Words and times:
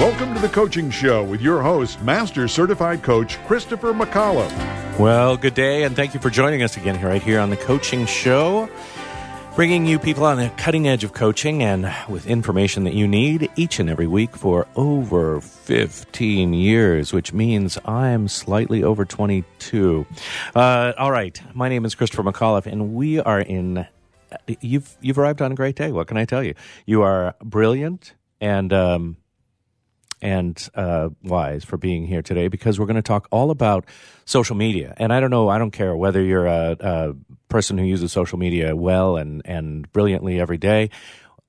Welcome 0.00 0.32
to 0.32 0.40
the 0.40 0.48
Coaching 0.48 0.90
Show 0.90 1.22
with 1.24 1.42
your 1.42 1.60
host, 1.60 2.00
Master 2.00 2.48
Certified 2.48 3.02
Coach 3.02 3.36
Christopher 3.44 3.92
McAuliffe. 3.92 4.98
Well, 4.98 5.36
good 5.36 5.52
day, 5.52 5.82
and 5.82 5.94
thank 5.94 6.14
you 6.14 6.20
for 6.20 6.30
joining 6.30 6.62
us 6.62 6.78
again 6.78 6.98
right 7.04 7.22
here 7.22 7.38
on 7.38 7.50
the 7.50 7.58
Coaching 7.58 8.06
Show. 8.06 8.66
Bringing 9.54 9.84
you 9.84 9.98
people 9.98 10.24
on 10.24 10.38
the 10.38 10.48
cutting 10.56 10.88
edge 10.88 11.04
of 11.04 11.12
coaching 11.12 11.62
and 11.62 11.94
with 12.08 12.26
information 12.26 12.84
that 12.84 12.94
you 12.94 13.06
need 13.06 13.50
each 13.56 13.78
and 13.78 13.90
every 13.90 14.06
week 14.06 14.34
for 14.36 14.66
over 14.74 15.42
15 15.42 16.54
years, 16.54 17.12
which 17.12 17.34
means 17.34 17.76
I'm 17.84 18.26
slightly 18.26 18.82
over 18.82 19.04
22. 19.04 20.06
Uh, 20.54 20.94
all 20.96 21.12
right, 21.12 21.38
my 21.52 21.68
name 21.68 21.84
is 21.84 21.94
Christopher 21.94 22.22
McAuliffe, 22.22 22.64
and 22.64 22.94
we 22.94 23.20
are 23.20 23.40
in. 23.42 23.86
You've 24.62 24.96
you've 25.02 25.18
arrived 25.18 25.42
on 25.42 25.52
a 25.52 25.54
great 25.54 25.76
day. 25.76 25.92
What 25.92 26.06
can 26.06 26.16
I 26.16 26.24
tell 26.24 26.42
you? 26.42 26.54
You 26.86 27.02
are 27.02 27.34
brilliant 27.42 28.14
and 28.40 28.72
um, 28.72 29.16
and 30.22 30.68
uh, 30.74 31.08
wise 31.22 31.64
for 31.64 31.76
being 31.76 32.06
here 32.06 32.22
today 32.22 32.48
because 32.48 32.78
we're 32.78 32.86
going 32.86 32.96
to 32.96 33.02
talk 33.02 33.28
all 33.30 33.50
about 33.50 33.84
social 34.24 34.56
media. 34.56 34.94
And 34.96 35.12
I 35.12 35.20
don't 35.20 35.30
know, 35.30 35.48
I 35.48 35.58
don't 35.58 35.70
care 35.70 35.96
whether 35.96 36.22
you're 36.22 36.46
a, 36.46 36.76
a 36.80 37.14
person 37.48 37.78
who 37.78 37.84
uses 37.84 38.12
social 38.12 38.38
media 38.38 38.76
well 38.76 39.16
and, 39.16 39.42
and 39.44 39.90
brilliantly 39.92 40.40
every 40.40 40.58
day, 40.58 40.90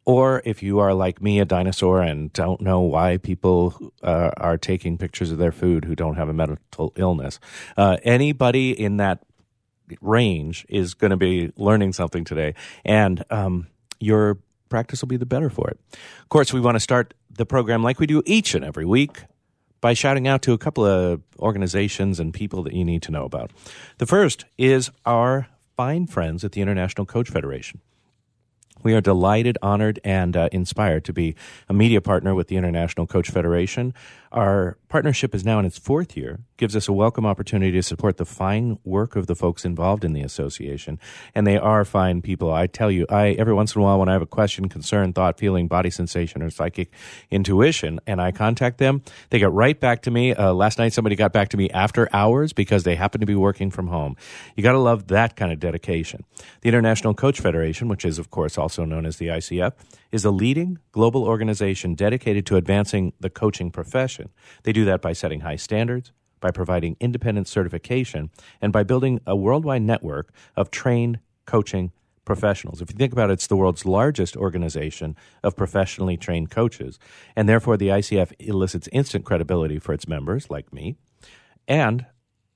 or 0.05 0.41
if 0.45 0.63
you 0.63 0.79
are 0.79 0.93
like 0.93 1.21
me, 1.21 1.39
a 1.39 1.45
dinosaur, 1.45 2.01
and 2.01 2.33
don't 2.33 2.61
know 2.61 2.81
why 2.81 3.17
people 3.17 3.91
uh, 4.01 4.31
are 4.37 4.57
taking 4.57 4.97
pictures 4.97 5.31
of 5.31 5.37
their 5.37 5.51
food 5.51 5.85
who 5.85 5.95
don't 5.95 6.15
have 6.15 6.29
a 6.29 6.33
mental 6.33 6.93
illness. 6.95 7.39
Uh, 7.77 7.97
anybody 8.03 8.71
in 8.71 8.97
that 8.97 9.23
range 10.01 10.65
is 10.69 10.93
going 10.93 11.11
to 11.11 11.17
be 11.17 11.51
learning 11.55 11.93
something 11.93 12.23
today. 12.23 12.55
And 12.85 13.23
um, 13.29 13.67
your 13.99 14.39
practice 14.69 15.01
will 15.01 15.07
be 15.07 15.17
the 15.17 15.25
better 15.25 15.49
for 15.49 15.69
it. 15.69 15.79
Of 16.21 16.29
course, 16.29 16.53
we 16.53 16.61
want 16.61 16.75
to 16.75 16.79
start 16.79 17.13
the 17.35 17.45
program 17.45 17.83
like 17.83 17.99
we 17.99 18.07
do 18.07 18.21
each 18.25 18.55
and 18.55 18.63
every 18.63 18.85
week 18.85 19.23
by 19.81 19.93
shouting 19.93 20.27
out 20.27 20.41
to 20.43 20.53
a 20.53 20.57
couple 20.57 20.85
of 20.85 21.21
organizations 21.39 22.19
and 22.19 22.33
people 22.33 22.63
that 22.63 22.73
you 22.73 22.85
need 22.85 23.01
to 23.01 23.11
know 23.11 23.25
about. 23.25 23.51
The 23.97 24.05
first 24.05 24.45
is 24.57 24.91
our 25.05 25.47
fine 25.75 26.05
friends 26.07 26.43
at 26.43 26.51
the 26.51 26.61
International 26.61 27.05
Coach 27.05 27.29
Federation. 27.29 27.81
We 28.83 28.93
are 28.93 29.01
delighted, 29.01 29.57
honored, 29.61 29.99
and 30.03 30.35
uh, 30.35 30.49
inspired 30.51 31.05
to 31.05 31.13
be 31.13 31.35
a 31.69 31.73
media 31.73 32.01
partner 32.01 32.33
with 32.33 32.47
the 32.47 32.57
International 32.57 33.07
Coach 33.07 33.29
Federation. 33.29 33.93
Our 34.31 34.77
partnership 34.87 35.35
is 35.35 35.43
now 35.43 35.59
in 35.59 35.65
its 35.65 35.77
fourth 35.77 36.15
year, 36.15 36.39
gives 36.55 36.73
us 36.73 36.87
a 36.87 36.93
welcome 36.93 37.25
opportunity 37.25 37.73
to 37.73 37.83
support 37.83 38.15
the 38.15 38.23
fine 38.23 38.79
work 38.85 39.17
of 39.17 39.27
the 39.27 39.35
folks 39.35 39.65
involved 39.65 40.05
in 40.05 40.13
the 40.13 40.21
association. 40.21 40.99
And 41.35 41.45
they 41.45 41.57
are 41.57 41.83
fine 41.83 42.21
people. 42.21 42.53
I 42.53 42.67
tell 42.67 42.89
you, 42.89 43.05
I 43.09 43.31
every 43.31 43.53
once 43.53 43.75
in 43.75 43.81
a 43.81 43.83
while 43.83 43.99
when 43.99 44.07
I 44.07 44.13
have 44.13 44.21
a 44.21 44.27
question, 44.27 44.69
concern, 44.69 45.11
thought, 45.11 45.37
feeling, 45.37 45.67
body 45.67 45.89
sensation, 45.89 46.41
or 46.41 46.49
psychic 46.49 46.93
intuition, 47.29 47.99
and 48.07 48.21
I 48.21 48.31
contact 48.31 48.77
them, 48.77 49.01
they 49.31 49.39
get 49.39 49.51
right 49.51 49.77
back 49.77 50.01
to 50.03 50.11
me. 50.11 50.33
Uh, 50.33 50.53
last 50.53 50.77
night 50.77 50.93
somebody 50.93 51.17
got 51.17 51.33
back 51.33 51.49
to 51.49 51.57
me 51.57 51.69
after 51.71 52.07
hours 52.13 52.53
because 52.53 52.83
they 52.83 52.95
happen 52.95 53.19
to 53.19 53.27
be 53.27 53.35
working 53.35 53.69
from 53.69 53.87
home. 53.87 54.15
You 54.55 54.63
got 54.63 54.73
to 54.73 54.79
love 54.79 55.07
that 55.07 55.35
kind 55.35 55.51
of 55.51 55.59
dedication. 55.59 56.23
The 56.61 56.69
International 56.69 57.13
Coach 57.13 57.41
Federation, 57.41 57.89
which 57.89 58.05
is 58.05 58.17
of 58.17 58.31
course 58.31 58.57
also 58.57 58.85
known 58.85 59.05
as 59.05 59.17
the 59.17 59.27
ICF, 59.27 59.73
is 60.11 60.25
a 60.25 60.31
leading 60.31 60.77
global 60.91 61.23
organization 61.23 61.95
dedicated 61.95 62.45
to 62.47 62.57
advancing 62.57 63.13
the 63.19 63.29
coaching 63.29 63.71
profession. 63.71 64.29
They 64.63 64.73
do 64.73 64.85
that 64.85 65.01
by 65.01 65.13
setting 65.13 65.41
high 65.41 65.55
standards, 65.55 66.11
by 66.39 66.51
providing 66.51 66.97
independent 66.99 67.47
certification, 67.47 68.29
and 68.61 68.73
by 68.73 68.83
building 68.83 69.21
a 69.25 69.35
worldwide 69.35 69.83
network 69.83 70.33
of 70.55 70.71
trained 70.71 71.19
coaching 71.45 71.91
professionals. 72.25 72.81
If 72.81 72.91
you 72.91 72.97
think 72.97 73.13
about 73.13 73.29
it, 73.29 73.33
it's 73.33 73.47
the 73.47 73.55
world's 73.55 73.85
largest 73.85 74.37
organization 74.37 75.15
of 75.43 75.55
professionally 75.55 76.17
trained 76.17 76.51
coaches, 76.51 76.99
and 77.35 77.47
therefore 77.49 77.77
the 77.77 77.87
ICF 77.87 78.33
elicits 78.39 78.87
instant 78.91 79.25
credibility 79.25 79.79
for 79.79 79.93
its 79.93 80.07
members, 80.07 80.49
like 80.49 80.71
me, 80.73 80.95
and 81.67 82.05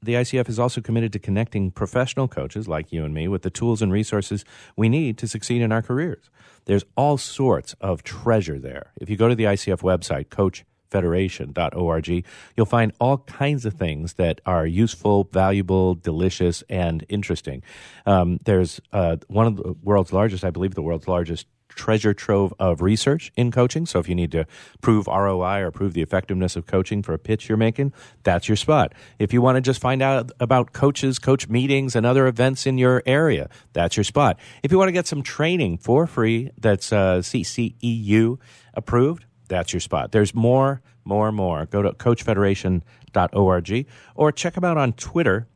the 0.05 0.13
ICF 0.13 0.47
is 0.47 0.59
also 0.59 0.81
committed 0.81 1.11
to 1.13 1.19
connecting 1.19 1.71
professional 1.71 2.27
coaches 2.27 2.67
like 2.67 2.91
you 2.91 3.03
and 3.03 3.13
me 3.13 3.27
with 3.27 3.41
the 3.41 3.49
tools 3.49 3.81
and 3.81 3.91
resources 3.91 4.45
we 4.75 4.89
need 4.89 5.17
to 5.17 5.27
succeed 5.27 5.61
in 5.61 5.71
our 5.71 5.81
careers. 5.81 6.29
There's 6.65 6.85
all 6.95 7.17
sorts 7.17 7.75
of 7.81 8.03
treasure 8.03 8.59
there. 8.59 8.91
If 8.99 9.09
you 9.09 9.17
go 9.17 9.27
to 9.27 9.35
the 9.35 9.45
ICF 9.45 9.81
website, 9.81 10.27
coachfederation.org, 10.27 12.25
you'll 12.55 12.65
find 12.65 12.93
all 12.99 13.17
kinds 13.19 13.65
of 13.65 13.73
things 13.73 14.13
that 14.13 14.41
are 14.45 14.65
useful, 14.65 15.29
valuable, 15.31 15.95
delicious, 15.95 16.63
and 16.69 17.05
interesting. 17.09 17.61
Um, 18.05 18.39
there's 18.45 18.79
uh, 18.93 19.17
one 19.27 19.47
of 19.47 19.57
the 19.57 19.75
world's 19.83 20.13
largest, 20.13 20.43
I 20.43 20.49
believe, 20.49 20.75
the 20.75 20.81
world's 20.81 21.07
largest 21.07 21.47
treasure 21.69 22.13
trove 22.13 22.53
of 22.59 22.81
research 22.81 23.31
in 23.35 23.51
coaching. 23.51 23.85
So 23.85 23.99
if 23.99 24.07
you 24.09 24.15
need 24.15 24.31
to 24.31 24.45
prove 24.81 25.07
ROI 25.07 25.61
or 25.61 25.71
prove 25.71 25.93
the 25.93 26.01
effectiveness 26.01 26.55
of 26.55 26.65
coaching 26.65 27.03
for 27.03 27.13
a 27.13 27.19
pitch 27.19 27.49
you're 27.49 27.57
making, 27.57 27.93
that's 28.23 28.47
your 28.47 28.55
spot. 28.55 28.93
If 29.19 29.33
you 29.33 29.41
want 29.41 29.57
to 29.57 29.61
just 29.61 29.81
find 29.81 30.01
out 30.01 30.31
about 30.39 30.73
coaches, 30.73 31.19
coach 31.19 31.49
meetings, 31.49 31.95
and 31.95 32.05
other 32.05 32.27
events 32.27 32.65
in 32.65 32.77
your 32.77 33.03
area, 33.05 33.49
that's 33.73 33.97
your 33.97 34.03
spot. 34.03 34.39
If 34.63 34.71
you 34.71 34.77
want 34.77 34.87
to 34.89 34.93
get 34.93 35.07
some 35.07 35.21
training 35.21 35.77
for 35.77 36.07
free 36.07 36.51
that's 36.57 36.91
uh, 36.91 37.17
CCEU 37.17 38.39
approved, 38.73 39.25
that's 39.47 39.73
your 39.73 39.79
spot. 39.79 40.11
There's 40.11 40.33
more, 40.33 40.81
more, 41.03 41.31
more. 41.31 41.65
Go 41.65 41.81
to 41.81 41.91
coachfederation.org 41.91 43.87
or 44.15 44.31
check 44.31 44.53
them 44.53 44.63
out 44.63 44.77
on 44.77 44.93
Twitter 44.93 45.47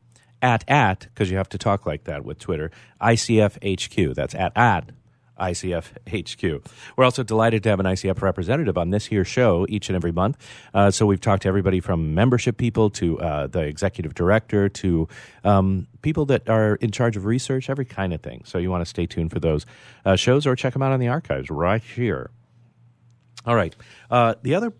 at 0.42 0.64
at 0.68 1.00
because 1.00 1.30
you 1.30 1.36
have 1.36 1.48
to 1.50 1.58
talk 1.58 1.86
like 1.86 2.04
that 2.04 2.24
with 2.24 2.38
Twitter. 2.38 2.70
ICFHQ. 3.00 4.14
That's 4.14 4.34
at 4.34 4.56
at 4.56 4.90
ICF 5.40 5.84
HQ. 6.08 6.70
We're 6.96 7.04
also 7.04 7.22
delighted 7.22 7.62
to 7.64 7.70
have 7.70 7.80
an 7.80 7.86
ICF 7.86 8.22
representative 8.22 8.78
on 8.78 8.90
this 8.90 9.06
here 9.06 9.24
show 9.24 9.66
each 9.68 9.88
and 9.88 9.96
every 9.96 10.12
month. 10.12 10.36
Uh, 10.72 10.90
so 10.90 11.06
we've 11.06 11.20
talked 11.20 11.42
to 11.42 11.48
everybody 11.48 11.80
from 11.80 12.14
membership 12.14 12.56
people 12.56 12.90
to 12.90 13.18
uh, 13.20 13.46
the 13.46 13.60
executive 13.60 14.14
director 14.14 14.68
to 14.68 15.08
um, 15.44 15.86
people 16.02 16.26
that 16.26 16.48
are 16.48 16.76
in 16.76 16.90
charge 16.90 17.16
of 17.16 17.24
research, 17.24 17.68
every 17.68 17.84
kind 17.84 18.12
of 18.12 18.20
thing. 18.20 18.42
So 18.44 18.58
you 18.58 18.70
want 18.70 18.82
to 18.82 18.86
stay 18.86 19.06
tuned 19.06 19.30
for 19.30 19.40
those 19.40 19.66
uh, 20.04 20.16
shows 20.16 20.46
or 20.46 20.54
check 20.54 20.72
them 20.72 20.82
out 20.82 20.92
on 20.92 21.00
the 21.00 21.08
archives 21.08 21.50
right 21.50 21.82
here. 21.82 22.30
All 23.46 23.56
right. 23.56 23.74
Uh, 24.10 24.34
the 24.42 24.54
other 24.54 24.72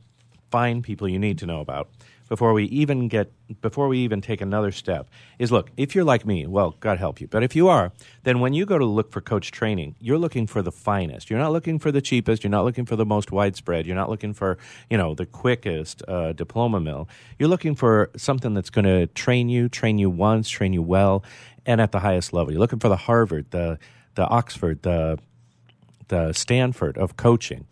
fine 0.50 0.82
people 0.82 1.08
you 1.08 1.18
need 1.18 1.38
to 1.38 1.46
know 1.46 1.60
about 1.60 1.88
before 2.30 2.52
we 2.52 2.64
even 2.66 3.08
get 3.08 3.32
before 3.60 3.88
we 3.88 3.98
even 3.98 4.20
take 4.20 4.40
another 4.40 4.70
step 4.70 5.10
is 5.38 5.50
look 5.50 5.70
if 5.76 5.94
you're 5.94 6.04
like 6.04 6.24
me 6.24 6.46
well 6.46 6.76
god 6.80 6.96
help 6.96 7.20
you. 7.20 7.26
But 7.26 7.42
if 7.42 7.54
you 7.54 7.68
are 7.68 7.92
then 8.22 8.40
when 8.40 8.54
you 8.54 8.64
go 8.64 8.78
to 8.78 8.84
look 8.84 9.10
for 9.10 9.20
coach 9.20 9.50
training 9.50 9.96
you're 10.00 10.16
looking 10.16 10.46
for 10.46 10.62
the 10.62 10.72
finest. 10.72 11.28
You're 11.28 11.40
not 11.40 11.52
looking 11.52 11.78
for 11.78 11.92
the 11.92 12.00
cheapest. 12.00 12.44
You're 12.44 12.50
not 12.50 12.64
looking 12.64 12.86
for 12.86 12.96
the 12.96 13.04
most 13.04 13.32
widespread. 13.32 13.84
You're 13.84 13.96
not 13.96 14.08
looking 14.08 14.32
for 14.32 14.58
you 14.88 14.96
know 14.96 15.14
the 15.14 15.26
quickest 15.26 16.02
uh, 16.08 16.32
diploma 16.32 16.80
mill. 16.80 17.08
You're 17.38 17.48
looking 17.48 17.74
for 17.74 18.10
something 18.16 18.54
that's 18.54 18.70
going 18.70 18.86
to 18.86 19.08
train 19.08 19.48
you 19.48 19.68
train 19.68 19.98
you 19.98 20.08
once 20.08 20.48
train 20.48 20.72
you 20.72 20.82
well 20.82 21.24
and 21.66 21.80
at 21.80 21.90
the 21.90 22.00
highest 22.00 22.32
level. 22.32 22.52
You're 22.52 22.60
looking 22.60 22.78
for 22.78 22.88
the 22.88 22.96
harvard 22.96 23.50
the 23.50 23.78
the 24.14 24.26
oxford 24.26 24.82
the 24.82 25.18
the 26.08 26.32
stanford 26.32 26.96
of 26.96 27.16
coaching 27.16 27.66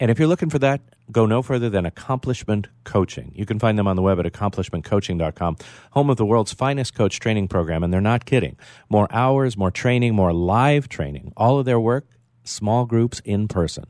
and 0.00 0.10
if 0.10 0.18
you're 0.18 0.28
looking 0.28 0.50
for 0.50 0.58
that, 0.58 0.80
go 1.12 1.26
no 1.26 1.42
further 1.42 1.70
than 1.70 1.86
Accomplishment 1.86 2.66
Coaching. 2.84 3.32
You 3.34 3.46
can 3.46 3.58
find 3.58 3.78
them 3.78 3.86
on 3.86 3.96
the 3.96 4.02
web 4.02 4.18
at 4.18 4.26
accomplishmentcoaching.com, 4.26 5.56
home 5.92 6.10
of 6.10 6.16
the 6.16 6.26
world's 6.26 6.52
finest 6.52 6.94
coach 6.94 7.20
training 7.20 7.48
program. 7.48 7.84
And 7.84 7.92
they're 7.92 8.00
not 8.00 8.24
kidding. 8.24 8.56
More 8.88 9.06
hours, 9.10 9.56
more 9.56 9.70
training, 9.70 10.14
more 10.14 10.32
live 10.32 10.88
training. 10.88 11.32
All 11.36 11.58
of 11.58 11.64
their 11.64 11.78
work, 11.78 12.06
small 12.42 12.86
groups 12.86 13.20
in 13.24 13.48
person. 13.48 13.84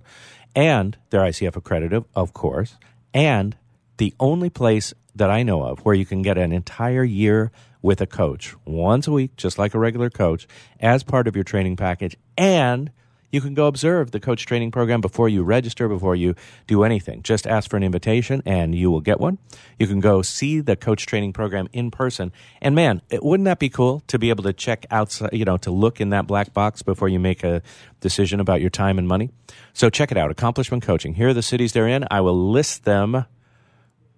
And 0.54 0.96
they're 1.10 1.22
ICF 1.22 1.56
accredited, 1.56 2.04
of 2.14 2.32
course. 2.32 2.76
And 3.12 3.56
the 3.96 4.14
only 4.20 4.50
place 4.50 4.92
that 5.14 5.30
I 5.30 5.42
know 5.42 5.62
of 5.62 5.80
where 5.84 5.94
you 5.94 6.04
can 6.04 6.22
get 6.22 6.36
an 6.36 6.52
entire 6.52 7.04
year 7.04 7.50
with 7.80 8.00
a 8.00 8.06
coach 8.06 8.54
once 8.64 9.06
a 9.06 9.12
week, 9.12 9.36
just 9.36 9.58
like 9.58 9.74
a 9.74 9.78
regular 9.78 10.10
coach, 10.10 10.46
as 10.80 11.02
part 11.02 11.28
of 11.28 11.34
your 11.34 11.44
training 11.44 11.76
package. 11.76 12.16
And 12.36 12.90
you 13.34 13.40
can 13.40 13.52
go 13.52 13.66
observe 13.66 14.12
the 14.12 14.20
coach 14.20 14.46
training 14.46 14.70
program 14.70 15.00
before 15.00 15.28
you 15.28 15.42
register, 15.42 15.88
before 15.88 16.14
you 16.14 16.36
do 16.68 16.84
anything. 16.84 17.20
Just 17.22 17.48
ask 17.48 17.68
for 17.68 17.76
an 17.76 17.82
invitation 17.82 18.42
and 18.46 18.76
you 18.76 18.92
will 18.92 19.00
get 19.00 19.18
one. 19.18 19.38
You 19.76 19.88
can 19.88 19.98
go 19.98 20.22
see 20.22 20.60
the 20.60 20.76
coach 20.76 21.04
training 21.04 21.32
program 21.32 21.68
in 21.72 21.90
person. 21.90 22.30
And 22.62 22.76
man, 22.76 23.02
wouldn't 23.10 23.46
that 23.46 23.58
be 23.58 23.68
cool 23.68 24.04
to 24.06 24.20
be 24.20 24.30
able 24.30 24.44
to 24.44 24.52
check 24.52 24.86
outside, 24.88 25.30
you 25.32 25.44
know, 25.44 25.56
to 25.58 25.72
look 25.72 26.00
in 26.00 26.10
that 26.10 26.28
black 26.28 26.54
box 26.54 26.82
before 26.82 27.08
you 27.08 27.18
make 27.18 27.42
a 27.42 27.60
decision 28.00 28.38
about 28.38 28.60
your 28.60 28.70
time 28.70 28.98
and 28.98 29.08
money? 29.08 29.30
So 29.72 29.90
check 29.90 30.12
it 30.12 30.16
out. 30.16 30.30
Accomplishment 30.30 30.84
Coaching. 30.84 31.14
Here 31.14 31.28
are 31.28 31.34
the 31.34 31.42
cities 31.42 31.72
they're 31.72 31.88
in. 31.88 32.06
I 32.12 32.20
will 32.20 32.50
list 32.50 32.84
them 32.84 33.24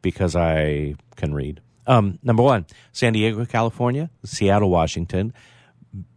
because 0.02 0.36
I 0.36 0.96
can 1.16 1.32
read. 1.32 1.62
Um, 1.86 2.18
number 2.22 2.42
one, 2.42 2.66
San 2.92 3.14
Diego, 3.14 3.46
California, 3.46 4.10
Seattle, 4.24 4.68
Washington, 4.68 5.32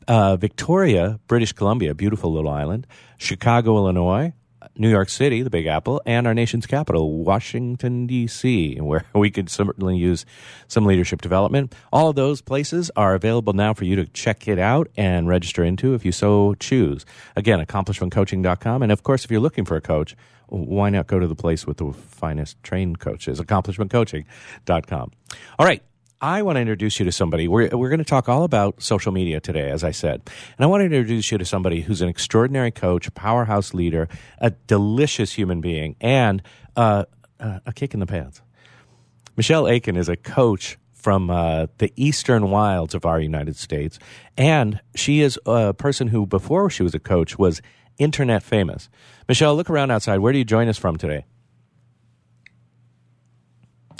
uh, 0.09 0.35
Victoria, 0.35 1.19
British 1.27 1.53
Columbia, 1.53 1.93
beautiful 1.93 2.33
little 2.33 2.49
island, 2.49 2.87
Chicago, 3.17 3.77
Illinois, 3.77 4.33
New 4.75 4.89
York 4.89 5.07
City, 5.07 5.41
the 5.41 5.49
Big 5.49 5.67
Apple, 5.67 6.01
and 6.05 6.25
our 6.25 6.33
nation's 6.33 6.65
capital, 6.65 7.19
Washington, 7.23 8.07
D.C., 8.07 8.75
where 8.81 9.05
we 9.13 9.29
could 9.29 9.49
certainly 9.49 9.97
use 9.97 10.25
some 10.67 10.85
leadership 10.85 11.21
development. 11.21 11.75
All 11.93 12.09
of 12.09 12.15
those 12.15 12.41
places 12.41 12.89
are 12.95 13.13
available 13.13 13.53
now 13.53 13.73
for 13.73 13.85
you 13.85 13.95
to 13.97 14.05
check 14.07 14.47
it 14.47 14.57
out 14.57 14.89
and 14.97 15.27
register 15.27 15.63
into 15.63 15.93
if 15.93 16.03
you 16.03 16.11
so 16.11 16.55
choose. 16.55 17.05
Again, 17.35 17.63
accomplishmentcoaching.com. 17.63 18.81
And 18.81 18.91
of 18.91 19.03
course, 19.03 19.23
if 19.23 19.31
you're 19.31 19.39
looking 19.39 19.65
for 19.65 19.77
a 19.77 19.81
coach, 19.81 20.15
why 20.47 20.89
not 20.89 21.05
go 21.05 21.19
to 21.19 21.27
the 21.27 21.35
place 21.35 21.67
with 21.67 21.77
the 21.77 21.93
finest 21.93 22.61
trained 22.63 22.99
coaches, 22.99 23.39
accomplishmentcoaching.com. 23.39 25.11
All 25.59 25.65
right. 25.65 25.83
I 26.21 26.41
want 26.41 26.57
to 26.57 26.61
introduce 26.61 26.99
you 26.99 27.05
to 27.05 27.11
somebody. 27.13 27.47
We're, 27.47 27.69
we're 27.69 27.89
going 27.89 27.99
to 27.99 28.05
talk 28.05 28.27
all 28.27 28.43
about 28.43 28.81
social 28.83 29.13
media 29.13 29.39
today, 29.39 29.69
as 29.69 29.85
I 29.85 29.91
said. 29.91 30.21
And 30.57 30.63
I 30.63 30.65
want 30.65 30.81
to 30.81 30.85
introduce 30.85 31.31
you 31.31 31.37
to 31.37 31.45
somebody 31.45 31.81
who's 31.81 32.01
an 32.01 32.09
extraordinary 32.09 32.71
coach, 32.71 33.07
a 33.07 33.11
powerhouse 33.11 33.73
leader, 33.73 34.09
a 34.39 34.49
delicious 34.49 35.31
human 35.31 35.61
being, 35.61 35.95
and 36.01 36.41
uh, 36.75 37.05
uh, 37.39 37.59
a 37.65 37.71
kick 37.71 37.93
in 37.93 38.01
the 38.01 38.05
pants. 38.05 38.41
Michelle 39.37 39.67
Aiken 39.69 39.95
is 39.95 40.09
a 40.09 40.17
coach 40.17 40.77
from 40.91 41.29
uh, 41.29 41.67
the 41.77 41.93
eastern 41.95 42.49
wilds 42.49 42.93
of 42.93 43.05
our 43.05 43.21
United 43.21 43.55
States. 43.55 43.97
And 44.35 44.81
she 44.95 45.21
is 45.21 45.39
a 45.45 45.73
person 45.73 46.09
who, 46.09 46.25
before 46.25 46.69
she 46.69 46.83
was 46.83 46.93
a 46.93 46.99
coach, 46.99 47.39
was 47.39 47.61
internet 47.97 48.43
famous. 48.43 48.89
Michelle, 49.29 49.55
look 49.55 49.69
around 49.69 49.91
outside. 49.91 50.19
Where 50.19 50.33
do 50.33 50.39
you 50.39 50.43
join 50.43 50.67
us 50.67 50.77
from 50.77 50.97
today? 50.97 51.25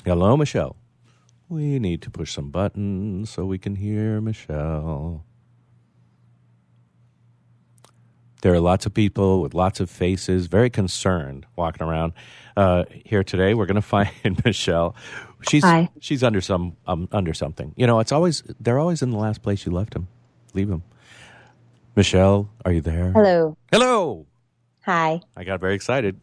Hello, 0.03 0.35
Michelle. 0.35 0.75
We 1.49 1.79
need 1.79 2.03
to 2.03 2.11
push 2.11 2.31
some 2.31 2.51
buttons 2.51 3.31
so 3.31 3.43
we 3.43 3.57
can 3.57 3.75
hear 3.75 4.21
Michelle. 4.21 5.25
There 8.43 8.53
are 8.53 8.59
lots 8.59 8.85
of 8.85 8.93
people 8.93 9.41
with 9.41 9.55
lots 9.55 9.79
of 9.79 9.89
faces, 9.89 10.45
very 10.45 10.69
concerned, 10.69 11.47
walking 11.55 11.85
around 11.85 12.13
uh, 12.55 12.85
here 12.91 13.23
today. 13.23 13.55
We're 13.55 13.65
going 13.65 13.75
to 13.81 13.81
find 13.81 14.11
Michelle. 14.45 14.95
She's 15.49 15.63
Hi. 15.63 15.89
she's 15.99 16.23
under 16.23 16.39
some 16.39 16.77
um, 16.85 17.09
under 17.11 17.33
something. 17.33 17.73
You 17.75 17.87
know, 17.87 17.99
it's 17.99 18.11
always 18.11 18.43
they're 18.59 18.79
always 18.79 19.01
in 19.01 19.09
the 19.09 19.17
last 19.17 19.41
place 19.41 19.65
you 19.65 19.71
left 19.71 19.93
them. 19.93 20.07
Leave 20.53 20.69
them. 20.69 20.83
Michelle, 21.95 22.49
are 22.63 22.71
you 22.71 22.81
there? 22.81 23.11
Hello. 23.11 23.57
Hello. 23.71 24.27
Hi. 24.81 25.21
I 25.35 25.43
got 25.43 25.59
very 25.59 25.75
excited. 25.75 26.19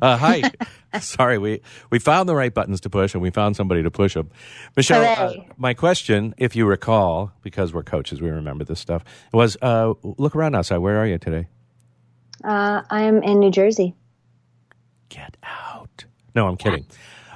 Uh, 0.00 0.16
hi. 0.16 0.42
Sorry, 1.00 1.38
we, 1.38 1.60
we 1.90 1.98
found 1.98 2.28
the 2.28 2.34
right 2.34 2.52
buttons 2.52 2.80
to 2.82 2.90
push 2.90 3.14
and 3.14 3.22
we 3.22 3.30
found 3.30 3.56
somebody 3.56 3.82
to 3.82 3.90
push 3.90 4.14
them. 4.14 4.30
Michelle, 4.76 5.04
uh, 5.04 5.34
my 5.56 5.74
question, 5.74 6.34
if 6.38 6.56
you 6.56 6.66
recall, 6.66 7.32
because 7.42 7.74
we're 7.74 7.82
coaches, 7.82 8.20
we 8.20 8.30
remember 8.30 8.64
this 8.64 8.80
stuff, 8.80 9.04
was 9.32 9.56
uh, 9.60 9.92
look 10.02 10.34
around 10.34 10.54
outside. 10.54 10.78
Where 10.78 10.98
are 10.98 11.06
you 11.06 11.18
today? 11.18 11.48
Uh, 12.42 12.82
I'm 12.90 13.22
in 13.22 13.40
New 13.40 13.50
Jersey. 13.50 13.94
Get 15.08 15.36
out. 15.42 16.04
No, 16.34 16.48
I'm 16.48 16.56
kidding. 16.56 16.86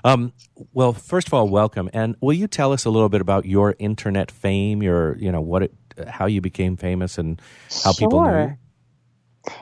Um, 0.05 0.33
well, 0.73 0.93
first 0.93 1.27
of 1.27 1.35
all, 1.35 1.49
welcome. 1.49 1.91
And 1.93 2.17
will 2.21 2.33
you 2.33 2.47
tell 2.47 2.73
us 2.73 2.85
a 2.85 2.91
little 2.91 3.09
bit 3.09 3.21
about 3.21 3.45
your 3.47 3.77
internet 3.79 4.31
fame, 4.31 4.83
your, 4.83 5.17
you 5.19 5.31
know, 5.31 5.41
what 5.41 5.63
it, 5.65 5.75
how 6.07 6.27
you 6.27 6.41
became 6.41 6.77
famous 6.77 7.19
and 7.19 7.41
how 7.85 7.93
people 7.93 8.23
knew 8.23 8.39
you? 8.39 8.57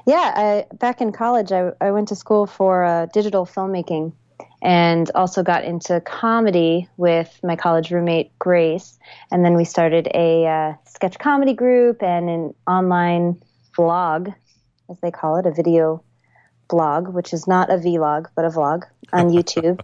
Yeah, 0.07 0.33
I, 0.71 0.77
back 0.77 1.01
in 1.01 1.13
college, 1.13 1.53
I, 1.53 1.71
I 1.81 1.91
went 1.93 2.09
to 2.09 2.17
school 2.17 2.47
for 2.47 2.85
uh, 2.85 3.07
digital 3.07 3.47
filmmaking 3.47 4.13
and 4.61 5.11
also 5.15 5.43
got 5.43 5.65
into 5.65 6.01
comedy 6.01 6.89
with 6.97 7.39
my 7.45 7.55
college 7.55 7.91
roommate, 7.91 8.37
Grace. 8.39 8.99
And 9.31 9.45
then 9.45 9.55
we 9.55 9.65
started 9.65 10.09
a 10.13 10.47
uh, 10.47 10.75
sketch 10.85 11.19
comedy 11.19 11.55
group 11.55 12.03
and 12.03 12.29
an 12.29 12.55
online 12.67 13.41
vlog, 13.77 14.35
as 14.91 14.99
they 15.01 15.11
call 15.11 15.37
it, 15.37 15.47
a 15.47 15.53
video 15.53 16.03
blog, 16.69 17.09
which 17.09 17.33
is 17.33 17.47
not 17.47 17.71
a 17.71 17.77
vlog, 17.77 18.27
but 18.35 18.45
a 18.45 18.49
vlog 18.49 18.83
on 19.13 19.29
YouTube. 19.31 19.81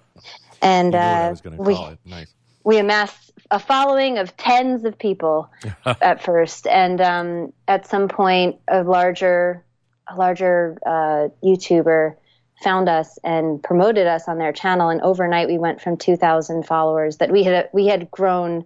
and 0.60 0.92
You 0.92 0.98
knew 0.98 1.06
I 1.06 1.28
uh, 1.28 1.34
we, 1.56 1.74
it. 1.74 1.98
Nice. 2.04 2.34
we 2.64 2.78
amassed 2.78 3.32
a 3.50 3.58
following 3.58 4.18
of 4.18 4.36
tens 4.36 4.84
of 4.84 4.98
people 4.98 5.50
at 5.86 6.22
first, 6.22 6.66
and 6.66 7.00
um, 7.00 7.52
at 7.68 7.86
some 7.86 8.08
point, 8.08 8.56
a 8.68 8.82
larger, 8.82 9.63
a 10.08 10.16
larger 10.16 10.78
uh, 10.84 11.28
YouTuber 11.42 12.16
found 12.62 12.88
us 12.88 13.18
and 13.24 13.62
promoted 13.62 14.06
us 14.06 14.28
on 14.28 14.38
their 14.38 14.52
channel. 14.52 14.88
And 14.88 15.00
overnight, 15.02 15.48
we 15.48 15.58
went 15.58 15.80
from 15.80 15.96
2,000 15.96 16.64
followers 16.64 17.18
that 17.18 17.30
we 17.30 17.42
had 17.42 17.68
we 17.72 17.86
had 17.86 18.10
grown 18.10 18.64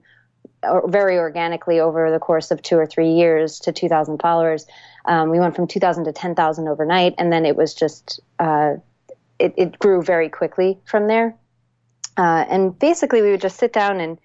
very 0.86 1.18
organically 1.18 1.78
over 1.78 2.10
the 2.10 2.18
course 2.18 2.50
of 2.50 2.60
two 2.62 2.76
or 2.76 2.86
three 2.86 3.12
years 3.12 3.60
to 3.60 3.72
2,000 3.72 4.20
followers. 4.20 4.66
Um, 5.04 5.30
we 5.30 5.38
went 5.38 5.54
from 5.54 5.68
2,000 5.68 6.04
to 6.04 6.12
10,000 6.12 6.68
overnight, 6.68 7.14
and 7.18 7.32
then 7.32 7.46
it 7.46 7.56
was 7.56 7.74
just 7.74 8.20
uh, 8.38 8.74
it, 9.38 9.54
it 9.56 9.78
grew 9.78 10.02
very 10.02 10.28
quickly 10.28 10.78
from 10.84 11.06
there. 11.06 11.36
Uh, 12.16 12.44
and 12.48 12.76
basically, 12.78 13.22
we 13.22 13.30
would 13.30 13.40
just 13.40 13.58
sit 13.58 13.72
down 13.72 14.00
and 14.00 14.18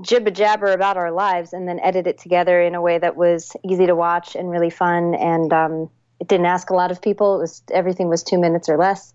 jibber 0.00 0.30
jabber 0.30 0.72
about 0.72 0.96
our 0.96 1.12
lives 1.12 1.52
and 1.52 1.68
then 1.68 1.78
edit 1.80 2.06
it 2.06 2.18
together 2.18 2.60
in 2.60 2.74
a 2.74 2.80
way 2.80 2.98
that 2.98 3.16
was 3.16 3.54
easy 3.62 3.86
to 3.86 3.94
watch 3.94 4.34
and 4.34 4.50
really 4.50 4.70
fun. 4.70 5.14
And 5.14 5.52
um, 5.52 5.90
it 6.20 6.28
didn't 6.28 6.46
ask 6.46 6.70
a 6.70 6.74
lot 6.74 6.90
of 6.90 7.00
people. 7.00 7.36
It 7.36 7.38
was 7.40 7.62
everything 7.70 8.08
was 8.08 8.22
two 8.22 8.38
minutes 8.38 8.68
or 8.68 8.76
less. 8.76 9.12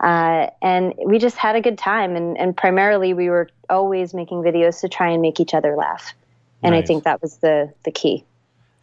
Uh, 0.00 0.48
and 0.60 0.94
we 1.04 1.18
just 1.18 1.36
had 1.36 1.54
a 1.54 1.60
good 1.60 1.78
time. 1.78 2.16
And, 2.16 2.36
and 2.36 2.56
primarily, 2.56 3.14
we 3.14 3.30
were 3.30 3.48
always 3.68 4.12
making 4.12 4.42
videos 4.42 4.80
to 4.80 4.88
try 4.88 5.10
and 5.10 5.22
make 5.22 5.38
each 5.38 5.54
other 5.54 5.76
laugh. 5.76 6.12
And 6.62 6.74
I 6.74 6.82
think 6.82 7.04
that 7.04 7.22
was 7.22 7.38
the, 7.38 7.72
the 7.84 7.90
key. 7.90 8.24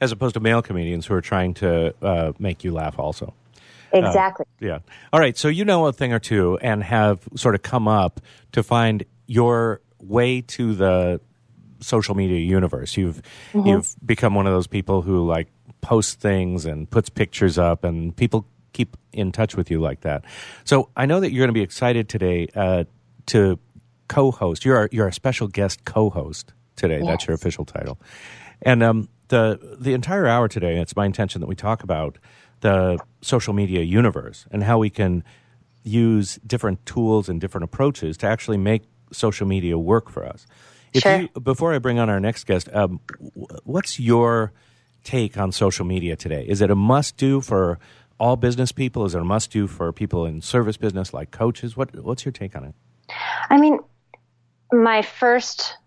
As 0.01 0.11
opposed 0.11 0.33
to 0.33 0.39
male 0.39 0.63
comedians 0.63 1.05
who 1.05 1.13
are 1.13 1.21
trying 1.21 1.53
to 1.55 1.93
uh, 2.01 2.33
make 2.39 2.63
you 2.63 2.71
laugh 2.71 2.97
also. 2.97 3.33
Exactly. 3.91 4.45
Yeah. 4.59 4.79
All 5.13 5.19
right. 5.19 5.37
So 5.37 5.47
you 5.47 5.63
know 5.63 5.85
a 5.85 5.93
thing 5.93 6.11
or 6.11 6.19
two 6.19 6.57
and 6.61 6.83
have 6.83 7.19
sort 7.35 7.55
of 7.55 7.61
come 7.61 7.87
up 7.87 8.19
to 8.53 8.63
find 8.63 9.05
your 9.27 9.81
way 9.99 10.41
to 10.41 10.73
the 10.73 11.21
social 11.79 12.15
media 12.15 12.39
universe. 12.39 12.97
You've 12.97 13.21
you've 13.53 13.95
become 14.05 14.35
one 14.35 14.47
of 14.47 14.53
those 14.53 14.67
people 14.67 15.01
who 15.01 15.25
like 15.25 15.47
posts 15.87 16.15
things 16.15 16.65
and 16.65 16.89
puts 16.89 17.09
pictures 17.09 17.57
up, 17.57 17.83
and 17.85 18.13
people 18.15 18.45
keep 18.73 18.97
in 19.13 19.31
touch 19.31 19.55
with 19.55 19.71
you 19.71 19.79
like 19.89 20.01
that. 20.01 20.25
So 20.65 20.89
I 20.95 21.05
know 21.05 21.19
that 21.21 21.31
you're 21.31 21.43
going 21.45 21.55
to 21.55 21.59
be 21.61 21.63
excited 21.63 22.09
today 22.09 22.47
uh, 22.55 22.83
to 23.27 23.57
co-host. 24.09 24.65
You're 24.65 24.83
a, 24.83 24.89
you're 24.91 25.07
a 25.07 25.13
special 25.13 25.47
guest 25.47 25.85
co-host 25.85 26.53
today. 26.75 27.01
That's 27.07 27.25
your 27.27 27.35
official 27.35 27.65
title. 27.65 27.97
And 28.61 28.83
um, 28.83 29.07
the 29.29 29.77
the 29.79 29.93
entire 29.93 30.27
hour 30.27 30.47
today, 30.47 30.81
it's 30.81 30.95
my 30.95 31.05
intention 31.05 31.41
that 31.41 31.47
we 31.47 31.55
talk 31.55 31.83
about 31.83 32.17
the 32.59 32.97
social 33.21 33.53
media 33.53 33.81
universe 33.81 34.45
and 34.51 34.63
how 34.63 34.77
we 34.77 34.89
can 34.89 35.23
use 35.83 36.39
different 36.45 36.85
tools 36.85 37.29
and 37.29 37.39
different 37.39 37.63
approaches 37.63 38.17
to 38.17 38.27
actually 38.27 38.57
make 38.57 38.81
social 39.11 39.47
media 39.47 39.77
work 39.77 40.09
for 40.09 40.25
us. 40.25 40.45
If 40.93 41.03
Sure. 41.03 41.21
you, 41.21 41.29
before 41.39 41.73
I 41.73 41.79
bring 41.79 41.99
on 41.99 42.09
our 42.09 42.19
next 42.19 42.45
guest, 42.45 42.69
um, 42.73 42.99
what's 43.63 43.99
your 43.99 44.51
take 45.07 45.37
on 45.37 45.51
social 45.51 45.85
media 45.85 46.15
today? 46.15 46.45
Is 46.47 46.61
it 46.61 46.69
a 46.69 46.75
must 46.75 47.15
do 47.15 47.39
for 47.39 47.79
all 48.19 48.35
business 48.35 48.71
people? 48.73 49.05
Is 49.05 49.15
it 49.15 49.21
a 49.21 49.25
must 49.25 49.51
do 49.51 49.65
for 49.65 49.93
people 49.93 50.25
in 50.25 50.41
service 50.41 50.75
business 50.75 51.13
like 51.13 51.31
coaches? 51.31 51.77
What 51.77 51.95
What's 52.03 52.25
your 52.25 52.33
take 52.33 52.55
on 52.55 52.65
it? 52.65 52.75
I 53.49 53.57
mean, 53.57 53.79
my 54.71 55.01
first 55.01 55.77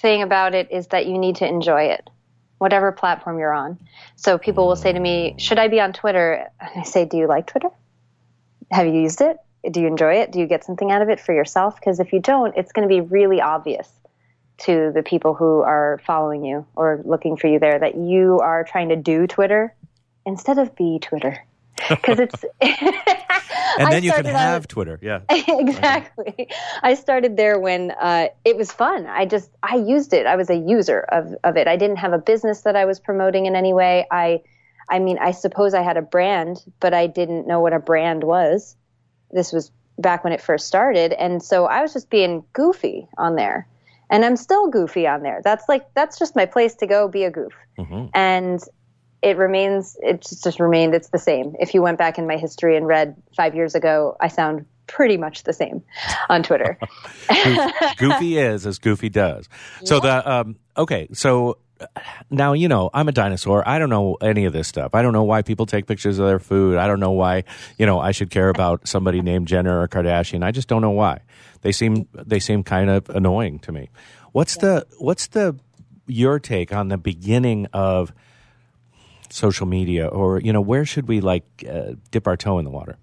thing 0.00 0.22
about 0.22 0.54
it 0.54 0.72
is 0.72 0.86
that 0.88 1.06
you 1.06 1.18
need 1.18 1.36
to 1.36 1.46
enjoy 1.46 1.84
it, 1.96 2.08
whatever 2.56 2.90
platform 2.90 3.38
you're 3.38 3.52
on. 3.52 3.78
So 4.16 4.38
people 4.38 4.66
will 4.66 4.76
say 4.76 4.92
to 4.92 5.00
me, 5.00 5.34
Should 5.38 5.58
I 5.58 5.68
be 5.68 5.78
on 5.78 5.92
Twitter? 5.92 6.48
And 6.58 6.80
I 6.80 6.84
say, 6.84 7.04
Do 7.04 7.18
you 7.18 7.26
like 7.26 7.46
Twitter? 7.46 7.68
Have 8.70 8.86
you 8.86 8.94
used 8.94 9.20
it? 9.20 9.36
Do 9.70 9.82
you 9.82 9.88
enjoy 9.88 10.14
it? 10.22 10.32
Do 10.32 10.38
you 10.38 10.46
get 10.46 10.64
something 10.64 10.90
out 10.90 11.02
of 11.02 11.10
it 11.10 11.20
for 11.20 11.34
yourself? 11.34 11.74
Because 11.74 12.00
if 12.00 12.14
you 12.14 12.20
don't, 12.20 12.56
it's 12.56 12.72
going 12.72 12.88
to 12.88 12.94
be 12.94 13.02
really 13.02 13.42
obvious 13.42 13.90
to 14.64 14.92
the 14.94 15.02
people 15.02 15.34
who 15.34 15.60
are 15.60 16.00
following 16.06 16.44
you 16.44 16.66
or 16.76 17.00
looking 17.04 17.36
for 17.36 17.46
you 17.46 17.58
there 17.58 17.78
that 17.78 17.96
you 17.96 18.40
are 18.40 18.64
trying 18.64 18.90
to 18.90 18.96
do 18.96 19.26
Twitter 19.26 19.74
instead 20.26 20.58
of 20.58 20.74
be 20.76 20.98
Twitter. 21.00 21.44
Because 21.88 22.18
it's. 22.18 22.44
And 23.78 23.92
then 23.92 24.02
you 24.02 24.10
can 24.10 24.24
started 24.24 24.36
on- 24.36 24.42
have 24.42 24.68
Twitter. 24.68 24.98
Yeah. 25.00 25.20
exactly. 25.30 26.48
I 26.82 26.94
started 26.94 27.36
there 27.36 27.58
when 27.58 27.92
uh, 27.92 28.28
it 28.44 28.56
was 28.56 28.72
fun. 28.72 29.06
I 29.06 29.26
just 29.26 29.50
I 29.62 29.76
used 29.76 30.12
it. 30.12 30.26
I 30.26 30.36
was 30.36 30.50
a 30.50 30.56
user 30.56 31.00
of 31.00 31.34
of 31.44 31.56
it. 31.56 31.68
I 31.68 31.76
didn't 31.76 31.96
have 31.96 32.12
a 32.12 32.18
business 32.18 32.62
that 32.62 32.76
I 32.76 32.84
was 32.84 32.98
promoting 33.00 33.46
in 33.46 33.56
any 33.56 33.72
way. 33.72 34.06
I 34.10 34.42
I 34.88 34.98
mean, 34.98 35.18
I 35.18 35.30
suppose 35.30 35.72
I 35.72 35.82
had 35.82 35.96
a 35.96 36.02
brand, 36.02 36.64
but 36.80 36.92
I 36.92 37.06
didn't 37.06 37.46
know 37.46 37.60
what 37.60 37.72
a 37.72 37.78
brand 37.78 38.24
was. 38.24 38.76
This 39.30 39.52
was 39.52 39.70
back 39.98 40.24
when 40.24 40.32
it 40.32 40.40
first 40.40 40.66
started, 40.66 41.12
and 41.12 41.42
so 41.42 41.66
I 41.66 41.80
was 41.82 41.92
just 41.92 42.10
being 42.10 42.44
goofy 42.52 43.06
on 43.16 43.36
there. 43.36 43.66
And 44.10 44.24
I'm 44.24 44.36
still 44.36 44.68
goofy 44.68 45.06
on 45.06 45.22
there. 45.22 45.40
That's 45.42 45.68
like 45.68 45.94
that's 45.94 46.18
just 46.18 46.36
my 46.36 46.46
place 46.46 46.74
to 46.76 46.86
go 46.86 47.08
be 47.08 47.24
a 47.24 47.30
goof. 47.30 47.52
And 48.12 48.60
it 49.22 49.36
remains 49.36 49.96
it 50.00 50.22
just, 50.22 50.44
just 50.44 50.60
remained 50.60 50.94
it's 50.94 51.10
the 51.10 51.18
same 51.18 51.54
if 51.60 51.74
you 51.74 51.82
went 51.82 51.98
back 51.98 52.18
in 52.18 52.26
my 52.26 52.36
history 52.36 52.76
and 52.76 52.86
read 52.86 53.14
five 53.36 53.54
years 53.54 53.74
ago 53.74 54.16
i 54.18 54.28
sound 54.28 54.64
pretty 54.90 55.16
much 55.16 55.44
the 55.44 55.52
same 55.52 55.82
on 56.28 56.42
Twitter. 56.42 56.78
goofy 57.96 58.38
is 58.38 58.66
as 58.66 58.78
Goofy 58.78 59.08
does. 59.08 59.48
So 59.84 59.96
yeah. 59.96 60.00
the 60.00 60.30
um, 60.30 60.56
okay, 60.76 61.08
so 61.12 61.58
now 62.30 62.52
you 62.52 62.68
know 62.68 62.90
i'm 62.94 63.08
a 63.08 63.12
dinosaur. 63.12 63.66
I 63.68 63.78
don't 63.78 63.90
know 63.90 64.16
any 64.20 64.44
of 64.44 64.52
this 64.52 64.68
stuff. 64.68 64.94
I 64.94 65.02
don't 65.02 65.12
know 65.12 65.24
why 65.24 65.42
people 65.42 65.66
take 65.66 65.86
pictures 65.86 66.18
of 66.18 66.26
their 66.26 66.38
food. 66.38 66.78
I 66.78 66.86
don't 66.86 67.00
know 67.00 67.12
why 67.12 67.44
you 67.78 67.86
know 67.86 68.00
i 68.00 68.12
should 68.12 68.30
care 68.30 68.48
about 68.48 68.86
somebody 68.86 69.22
named 69.22 69.48
jenner 69.48 69.80
or 69.80 69.88
kardashian. 69.88 70.44
I 70.44 70.50
just 70.50 70.68
don't 70.68 70.82
know 70.82 70.90
why. 70.90 71.20
They 71.62 71.72
seem 71.72 72.08
they 72.12 72.40
seem 72.40 72.62
kind 72.62 72.90
of 72.90 73.08
annoying 73.10 73.58
to 73.60 73.72
me. 73.72 73.90
What's 74.32 74.56
the 74.56 74.86
what's 74.98 75.28
the 75.28 75.56
your 76.06 76.38
take 76.38 76.72
on 76.72 76.88
the 76.88 76.98
beginning 76.98 77.66
of 77.72 78.12
social 79.30 79.66
media 79.66 80.06
or 80.06 80.40
you 80.40 80.52
know 80.52 80.60
where 80.60 80.84
should 80.84 81.08
we 81.08 81.20
like 81.20 81.44
uh, 81.68 81.92
dip 82.10 82.26
our 82.26 82.36
toe 82.36 82.58
in 82.58 82.64
the 82.64 82.70
water? 82.70 82.98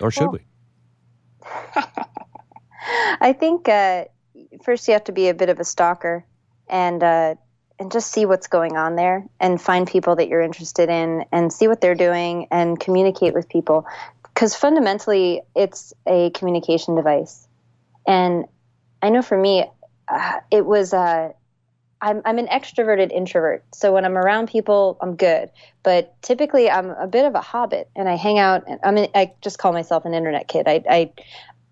Or 0.00 0.10
should 0.10 0.28
well, 0.30 0.32
we? 0.32 0.46
I 3.20 3.32
think 3.32 3.68
uh, 3.68 4.04
first 4.62 4.86
you 4.88 4.92
have 4.92 5.04
to 5.04 5.12
be 5.12 5.28
a 5.28 5.34
bit 5.34 5.48
of 5.48 5.58
a 5.58 5.64
stalker 5.64 6.24
and 6.68 7.02
uh, 7.02 7.34
and 7.78 7.92
just 7.92 8.10
see 8.10 8.24
what's 8.24 8.46
going 8.46 8.76
on 8.76 8.96
there 8.96 9.26
and 9.38 9.60
find 9.60 9.86
people 9.86 10.16
that 10.16 10.28
you're 10.28 10.40
interested 10.40 10.88
in 10.88 11.24
and 11.32 11.52
see 11.52 11.68
what 11.68 11.80
they're 11.80 11.94
doing 11.94 12.48
and 12.50 12.80
communicate 12.80 13.34
with 13.34 13.48
people. 13.48 13.86
Because 14.22 14.54
fundamentally 14.54 15.42
it's 15.54 15.92
a 16.06 16.30
communication 16.30 16.94
device. 16.94 17.46
And 18.06 18.46
i 19.02 19.10
know 19.10 19.22
for 19.22 19.36
me 19.36 19.64
uh, 20.08 20.40
it 20.50 20.64
was 20.64 20.94
uh, 20.94 21.32
I'm, 22.00 22.22
I'm 22.24 22.38
an 22.38 22.46
extroverted 22.46 23.12
introvert. 23.12 23.64
So 23.74 23.92
when 23.92 24.04
i'm 24.04 24.16
around 24.16 24.48
people 24.48 24.96
i'm 25.00 25.16
good. 25.16 25.50
But 25.82 26.20
typically 26.22 26.70
i'm 26.70 26.90
a 26.90 27.06
bit 27.06 27.26
of 27.26 27.34
a 27.34 27.40
hobbit 27.40 27.88
and 27.94 28.08
i 28.08 28.16
hang 28.16 28.38
out 28.38 28.64
and 28.66 28.80
i 28.82 28.90
mean 28.90 29.08
i 29.14 29.32
just 29.42 29.58
call 29.58 29.72
myself 29.72 30.04
an 30.04 30.14
internet 30.14 30.48
kid. 30.48 30.66
I, 30.66 30.82
I 30.88 31.12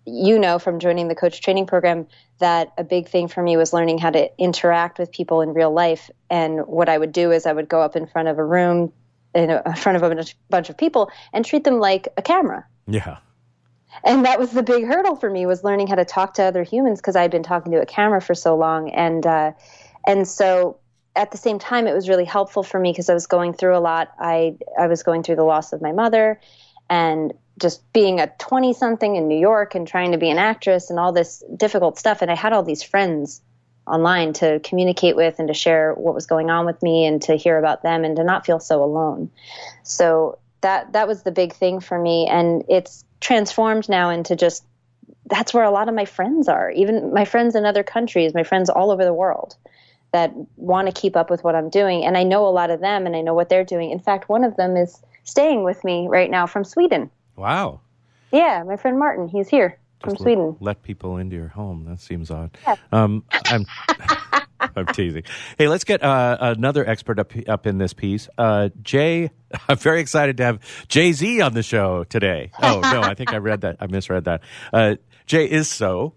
you 0.05 0.37
know 0.37 0.59
from 0.59 0.79
joining 0.79 1.07
the 1.07 1.15
coach 1.15 1.41
training 1.41 1.65
program 1.65 2.07
that 2.39 2.71
a 2.77 2.83
big 2.83 3.07
thing 3.07 3.27
for 3.27 3.41
me 3.41 3.57
was 3.57 3.73
learning 3.73 3.97
how 3.97 4.09
to 4.11 4.29
interact 4.37 4.99
with 4.99 5.11
people 5.11 5.41
in 5.41 5.53
real 5.53 5.71
life. 5.71 6.09
And 6.29 6.65
what 6.67 6.89
I 6.89 6.97
would 6.97 7.11
do 7.11 7.31
is 7.31 7.45
I 7.45 7.53
would 7.53 7.67
go 7.67 7.81
up 7.81 7.95
in 7.95 8.05
front 8.07 8.27
of 8.27 8.37
a 8.37 8.43
room, 8.43 8.91
in, 9.33 9.49
a, 9.49 9.61
in 9.65 9.75
front 9.75 9.95
of 9.95 10.03
a 10.03 10.25
bunch 10.49 10.69
of 10.69 10.77
people, 10.77 11.09
and 11.33 11.43
treat 11.43 11.63
them 11.63 11.79
like 11.79 12.07
a 12.17 12.21
camera. 12.21 12.65
Yeah. 12.87 13.17
And 14.03 14.25
that 14.25 14.39
was 14.39 14.51
the 14.51 14.63
big 14.63 14.85
hurdle 14.85 15.15
for 15.15 15.29
me 15.29 15.45
was 15.45 15.63
learning 15.63 15.87
how 15.87 15.95
to 15.95 16.05
talk 16.05 16.33
to 16.35 16.43
other 16.43 16.63
humans 16.63 16.99
because 16.99 17.15
I'd 17.15 17.31
been 17.31 17.43
talking 17.43 17.71
to 17.71 17.81
a 17.81 17.85
camera 17.85 18.21
for 18.21 18.35
so 18.35 18.55
long. 18.55 18.89
And 18.89 19.25
uh, 19.25 19.53
and 20.05 20.27
so 20.27 20.79
at 21.15 21.31
the 21.31 21.37
same 21.37 21.59
time, 21.59 21.87
it 21.87 21.93
was 21.93 22.09
really 22.09 22.25
helpful 22.25 22.61
for 22.61 22.79
me 22.79 22.91
because 22.91 23.09
I 23.09 23.13
was 23.13 23.25
going 23.25 23.53
through 23.53 23.77
a 23.77 23.79
lot. 23.79 24.11
I 24.19 24.57
I 24.77 24.87
was 24.87 25.03
going 25.03 25.23
through 25.23 25.37
the 25.37 25.43
loss 25.43 25.71
of 25.71 25.81
my 25.81 25.93
mother, 25.93 26.39
and 26.89 27.33
just 27.59 27.81
being 27.93 28.19
a 28.19 28.27
20 28.39 28.73
something 28.73 29.15
in 29.15 29.27
New 29.27 29.39
York 29.39 29.75
and 29.75 29.87
trying 29.87 30.11
to 30.11 30.17
be 30.17 30.29
an 30.29 30.37
actress 30.37 30.89
and 30.89 30.99
all 30.99 31.11
this 31.11 31.43
difficult 31.55 31.97
stuff. 31.97 32.21
And 32.21 32.29
I 32.29 32.35
had 32.35 32.53
all 32.53 32.63
these 32.63 32.83
friends 32.83 33.41
online 33.87 34.33
to 34.33 34.59
communicate 34.61 35.15
with 35.15 35.39
and 35.39 35.47
to 35.47 35.53
share 35.53 35.93
what 35.93 36.15
was 36.15 36.25
going 36.25 36.49
on 36.49 36.65
with 36.65 36.81
me 36.81 37.05
and 37.05 37.21
to 37.21 37.35
hear 37.35 37.57
about 37.57 37.83
them 37.83 38.03
and 38.03 38.15
to 38.17 38.23
not 38.23 38.45
feel 38.45 38.59
so 38.59 38.83
alone. 38.83 39.29
So 39.83 40.39
that, 40.61 40.93
that 40.93 41.07
was 41.07 41.23
the 41.23 41.31
big 41.31 41.53
thing 41.53 41.79
for 41.79 41.99
me. 41.99 42.27
And 42.27 42.63
it's 42.67 43.05
transformed 43.21 43.87
now 43.87 44.09
into 44.09 44.35
just, 44.35 44.65
that's 45.27 45.53
where 45.53 45.63
a 45.63 45.71
lot 45.71 45.87
of 45.87 45.95
my 45.95 46.05
friends 46.05 46.47
are, 46.47 46.71
even 46.71 47.13
my 47.13 47.25
friends 47.25 47.55
in 47.55 47.65
other 47.65 47.83
countries, 47.83 48.33
my 48.33 48.43
friends 48.43 48.69
all 48.69 48.91
over 48.91 49.05
the 49.05 49.13
world 49.13 49.55
that 50.11 50.33
want 50.55 50.87
to 50.87 50.99
keep 50.99 51.15
up 51.15 51.29
with 51.29 51.43
what 51.43 51.55
I'm 51.55 51.69
doing. 51.69 52.05
And 52.05 52.17
I 52.17 52.23
know 52.23 52.47
a 52.47 52.49
lot 52.49 52.69
of 52.69 52.79
them 52.79 53.05
and 53.05 53.15
I 53.15 53.21
know 53.21 53.33
what 53.33 53.49
they're 53.49 53.65
doing. 53.65 53.91
In 53.91 53.99
fact, 53.99 54.29
one 54.29 54.43
of 54.43 54.55
them 54.55 54.77
is 54.77 54.99
staying 55.23 55.63
with 55.63 55.83
me 55.83 56.07
right 56.09 56.29
now 56.29 56.47
from 56.47 56.63
Sweden. 56.63 57.09
Wow. 57.35 57.81
Yeah, 58.31 58.63
my 58.63 58.77
friend 58.77 58.97
Martin. 58.99 59.27
He's 59.27 59.47
here 59.47 59.79
Just 60.03 60.17
from 60.17 60.23
Sweden. 60.23 60.57
Let 60.59 60.83
people 60.83 61.17
into 61.17 61.35
your 61.35 61.47
home. 61.49 61.85
That 61.85 61.99
seems 61.99 62.31
odd. 62.31 62.57
Yeah. 62.65 62.75
Um, 62.91 63.23
I'm. 63.45 63.65
I'm 64.75 64.85
teasing. 64.87 65.23
Hey, 65.57 65.67
let's 65.67 65.83
get 65.83 66.01
uh, 66.01 66.37
another 66.39 66.87
expert 66.87 67.19
up 67.19 67.33
up 67.47 67.67
in 67.67 67.77
this 67.77 67.93
piece. 67.93 68.29
Uh, 68.37 68.69
Jay, 68.81 69.31
I'm 69.69 69.77
very 69.77 69.99
excited 69.99 70.37
to 70.37 70.43
have 70.43 70.87
Jay 70.87 71.11
Z 71.11 71.41
on 71.41 71.53
the 71.53 71.61
show 71.61 72.03
today. 72.05 72.51
Oh 72.61 72.79
no, 72.81 73.01
I 73.01 73.13
think 73.13 73.33
I 73.33 73.37
read 73.37 73.61
that. 73.61 73.77
I 73.79 73.87
misread 73.87 74.25
that. 74.25 74.41
Uh, 74.73 74.95
Jay 75.25 75.45
is 75.45 75.69
so, 75.69 76.13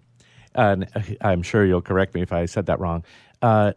and 0.54 0.88
I'm 1.20 1.42
sure 1.42 1.64
you'll 1.64 1.82
correct 1.82 2.14
me 2.14 2.22
if 2.22 2.32
I 2.32 2.46
said 2.46 2.66
that 2.66 2.80
wrong. 2.80 3.04
Uh, 3.42 3.72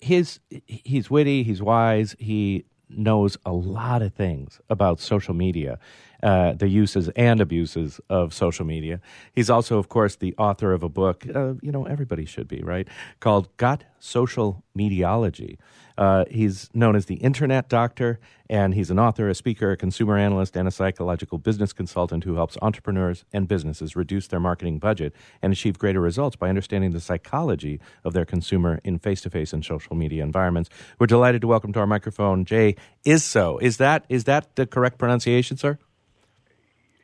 his 0.00 0.40
he's 0.66 1.10
witty, 1.10 1.42
he's 1.42 1.62
wise, 1.62 2.16
he 2.18 2.64
knows 2.88 3.36
a 3.44 3.52
lot 3.52 4.02
of 4.02 4.14
things 4.14 4.60
about 4.70 5.00
social 5.00 5.34
media, 5.34 5.78
uh, 6.22 6.52
the 6.52 6.68
uses 6.68 7.08
and 7.10 7.40
abuses 7.40 8.00
of 8.08 8.34
social 8.34 8.64
media. 8.64 9.00
He's 9.32 9.50
also, 9.50 9.78
of 9.78 9.88
course, 9.88 10.16
the 10.16 10.34
author 10.36 10.72
of 10.72 10.82
a 10.82 10.88
book, 10.88 11.26
uh, 11.34 11.54
you 11.62 11.72
know, 11.72 11.84
everybody 11.84 12.24
should 12.24 12.48
be, 12.48 12.60
right? 12.62 12.88
Called 13.20 13.56
Got 13.56 13.84
Social 14.00 14.64
Mediology. 14.76 15.58
Uh, 15.98 16.24
he's 16.30 16.70
known 16.72 16.94
as 16.94 17.06
the 17.06 17.16
Internet 17.16 17.68
Doctor, 17.68 18.20
and 18.48 18.72
he's 18.72 18.88
an 18.88 19.00
author, 19.00 19.28
a 19.28 19.34
speaker, 19.34 19.72
a 19.72 19.76
consumer 19.76 20.16
analyst, 20.16 20.56
and 20.56 20.68
a 20.68 20.70
psychological 20.70 21.38
business 21.38 21.72
consultant 21.72 22.22
who 22.22 22.36
helps 22.36 22.56
entrepreneurs 22.62 23.24
and 23.32 23.48
businesses 23.48 23.96
reduce 23.96 24.28
their 24.28 24.38
marketing 24.38 24.78
budget 24.78 25.12
and 25.42 25.52
achieve 25.52 25.76
greater 25.76 26.00
results 26.00 26.36
by 26.36 26.48
understanding 26.48 26.92
the 26.92 27.00
psychology 27.00 27.80
of 28.04 28.12
their 28.12 28.24
consumer 28.24 28.78
in 28.84 29.00
face 29.00 29.20
to 29.22 29.30
face 29.30 29.52
and 29.52 29.64
social 29.64 29.96
media 29.96 30.22
environments. 30.22 30.70
We're 31.00 31.08
delighted 31.08 31.40
to 31.40 31.48
welcome 31.48 31.72
to 31.72 31.80
our 31.80 31.86
microphone 31.86 32.44
Jay 32.44 32.76
Isso. 33.04 33.58
Is 33.60 33.78
that 33.78 34.04
is 34.08 34.22
that 34.24 34.54
the 34.54 34.66
correct 34.66 34.98
pronunciation, 34.98 35.56
sir? 35.56 35.78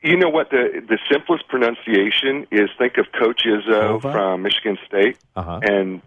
You 0.04 0.18
know 0.18 0.28
what 0.28 0.50
the 0.50 0.84
the 0.86 0.98
simplest 1.10 1.48
pronunciation 1.48 2.46
is? 2.50 2.68
Think 2.78 2.98
of 2.98 3.06
Coach 3.18 3.42
Izzo 3.46 3.94
Ova? 3.94 4.12
from 4.12 4.42
Michigan 4.42 4.76
State, 4.86 5.16
uh-huh. 5.34 5.60
and 5.62 6.02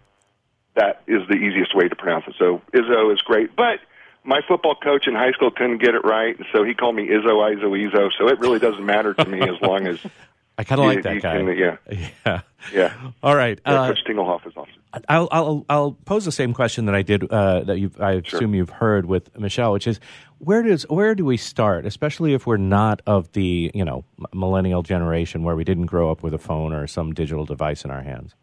that 0.76 1.02
is 1.08 1.26
the 1.28 1.34
easiest 1.34 1.74
way 1.74 1.88
to 1.88 1.96
pronounce 1.96 2.26
it. 2.28 2.34
So 2.38 2.62
Izzo 2.72 3.12
is 3.12 3.20
great, 3.22 3.56
but 3.56 3.80
my 4.22 4.40
football 4.46 4.76
coach 4.76 5.08
in 5.08 5.14
high 5.14 5.32
school 5.32 5.50
couldn't 5.50 5.78
get 5.78 5.96
it 5.96 6.04
right, 6.04 6.36
so 6.52 6.62
he 6.62 6.74
called 6.74 6.94
me 6.94 7.08
Izzo, 7.08 7.34
Izzo, 7.56 7.90
Izzo. 7.90 8.10
So 8.16 8.28
it 8.28 8.38
really 8.38 8.60
doesn't 8.60 8.86
matter 8.86 9.14
to 9.14 9.24
me 9.24 9.40
as 9.40 9.60
long 9.60 9.88
as 9.88 9.98
I 10.58 10.64
kind 10.64 10.80
of 10.80 10.86
like 10.86 11.02
that 11.02 11.22
guy. 11.22 11.38
Can, 11.38 11.56
yeah, 11.56 11.76
yeah, 12.26 12.40
yeah. 12.72 13.10
All 13.22 13.34
right, 13.34 13.60
yeah, 13.64 13.82
uh, 13.82 13.88
Coach 13.88 14.04
Tingelhoff 14.06 14.46
is 14.46 14.52
awesome. 14.56 14.74
I'll, 15.08 15.28
I'll 15.30 15.66
I'll 15.68 15.92
pose 15.92 16.24
the 16.24 16.32
same 16.32 16.52
question 16.52 16.86
that 16.86 16.94
I 16.94 17.02
did 17.02 17.30
uh, 17.30 17.60
that 17.60 17.78
you 17.78 17.90
I 18.00 18.22
sure. 18.22 18.38
assume 18.38 18.54
you've 18.54 18.70
heard 18.70 19.06
with 19.06 19.36
Michelle, 19.38 19.72
which 19.72 19.86
is 19.86 20.00
where 20.38 20.62
does 20.62 20.84
where 20.88 21.14
do 21.14 21.24
we 21.24 21.36
start, 21.36 21.84
especially 21.86 22.34
if 22.34 22.46
we're 22.46 22.56
not 22.56 23.02
of 23.06 23.32
the 23.32 23.70
you 23.74 23.84
know 23.84 24.04
millennial 24.32 24.82
generation 24.82 25.42
where 25.42 25.56
we 25.56 25.64
didn't 25.64 25.86
grow 25.86 26.10
up 26.10 26.22
with 26.22 26.34
a 26.34 26.38
phone 26.38 26.72
or 26.72 26.86
some 26.86 27.12
digital 27.12 27.44
device 27.44 27.84
in 27.84 27.90
our 27.90 28.02
hands. 28.02 28.34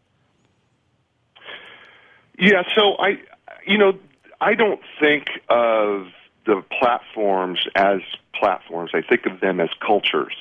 Yeah, 2.38 2.62
so 2.74 2.96
I, 2.98 3.18
you 3.66 3.78
know, 3.78 3.98
I 4.40 4.54
don't 4.54 4.80
think 5.00 5.26
of 5.48 6.08
the 6.44 6.62
platforms 6.78 7.60
as 7.74 8.00
platforms. 8.34 8.90
I 8.94 9.00
think 9.00 9.26
of 9.26 9.40
them 9.40 9.60
as 9.60 9.70
cultures. 9.84 10.34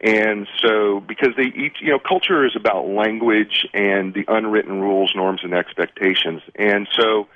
And 0.00 0.48
so, 0.62 1.00
because 1.00 1.30
they 1.36 1.44
each, 1.44 1.76
you 1.80 1.90
know, 1.90 1.98
culture 1.98 2.44
is 2.46 2.56
about 2.56 2.88
language 2.88 3.66
and 3.74 4.14
the 4.14 4.24
unwritten 4.28 4.80
rules, 4.80 5.12
norms, 5.14 5.42
and 5.44 5.52
expectations. 5.52 6.42
And 6.54 6.88
so, 6.98 7.28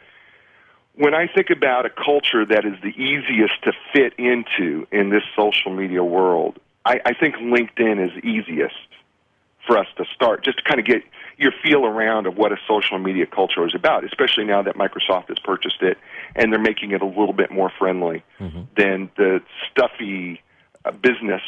when 0.97 1.15
I 1.15 1.27
think 1.27 1.51
about 1.51 1.87
a 1.87 1.91
culture 1.91 2.45
that 2.47 2.65
is 2.65 2.75
the 2.83 2.91
easiest 2.91 3.63
to 3.65 3.73
fit 3.93 4.15
into 4.19 4.87
in 4.93 5.11
this 5.11 5.23
social 5.37 5.73
media 5.75 6.05
world, 6.05 6.59
I, 6.85 7.01
I 7.05 7.15
think 7.15 7.37
LinkedIn 7.37 8.05
is 8.05 8.25
easiest 8.25 8.75
for 9.67 9.79
us 9.79 9.87
to 9.97 10.05
start, 10.15 10.45
just 10.45 10.59
to 10.59 10.65
kind 10.65 10.79
of 10.79 10.87
get 10.87 11.03
your 11.37 11.53
feel 11.63 11.85
around 11.85 12.27
of 12.27 12.37
what 12.37 12.53
a 12.53 12.57
social 12.69 12.99
media 12.99 13.27
culture 13.27 13.67
is 13.67 13.75
about, 13.75 14.05
especially 14.05 14.45
now 14.45 14.63
that 14.63 14.77
Microsoft 14.77 15.29
has 15.29 15.39
purchased 15.39 15.83
it 15.83 15.99
and 16.37 16.53
they're 16.53 16.61
making 16.61 16.93
it 16.93 17.03
a 17.03 17.07
little 17.07 17.33
bit 17.33 17.51
more 17.51 17.73
friendly 17.79 18.23
mm-hmm. 18.39 18.63
than 18.77 19.11
the 19.17 19.43
stuffy 19.71 20.43
uh, 20.85 20.93
business 20.93 21.43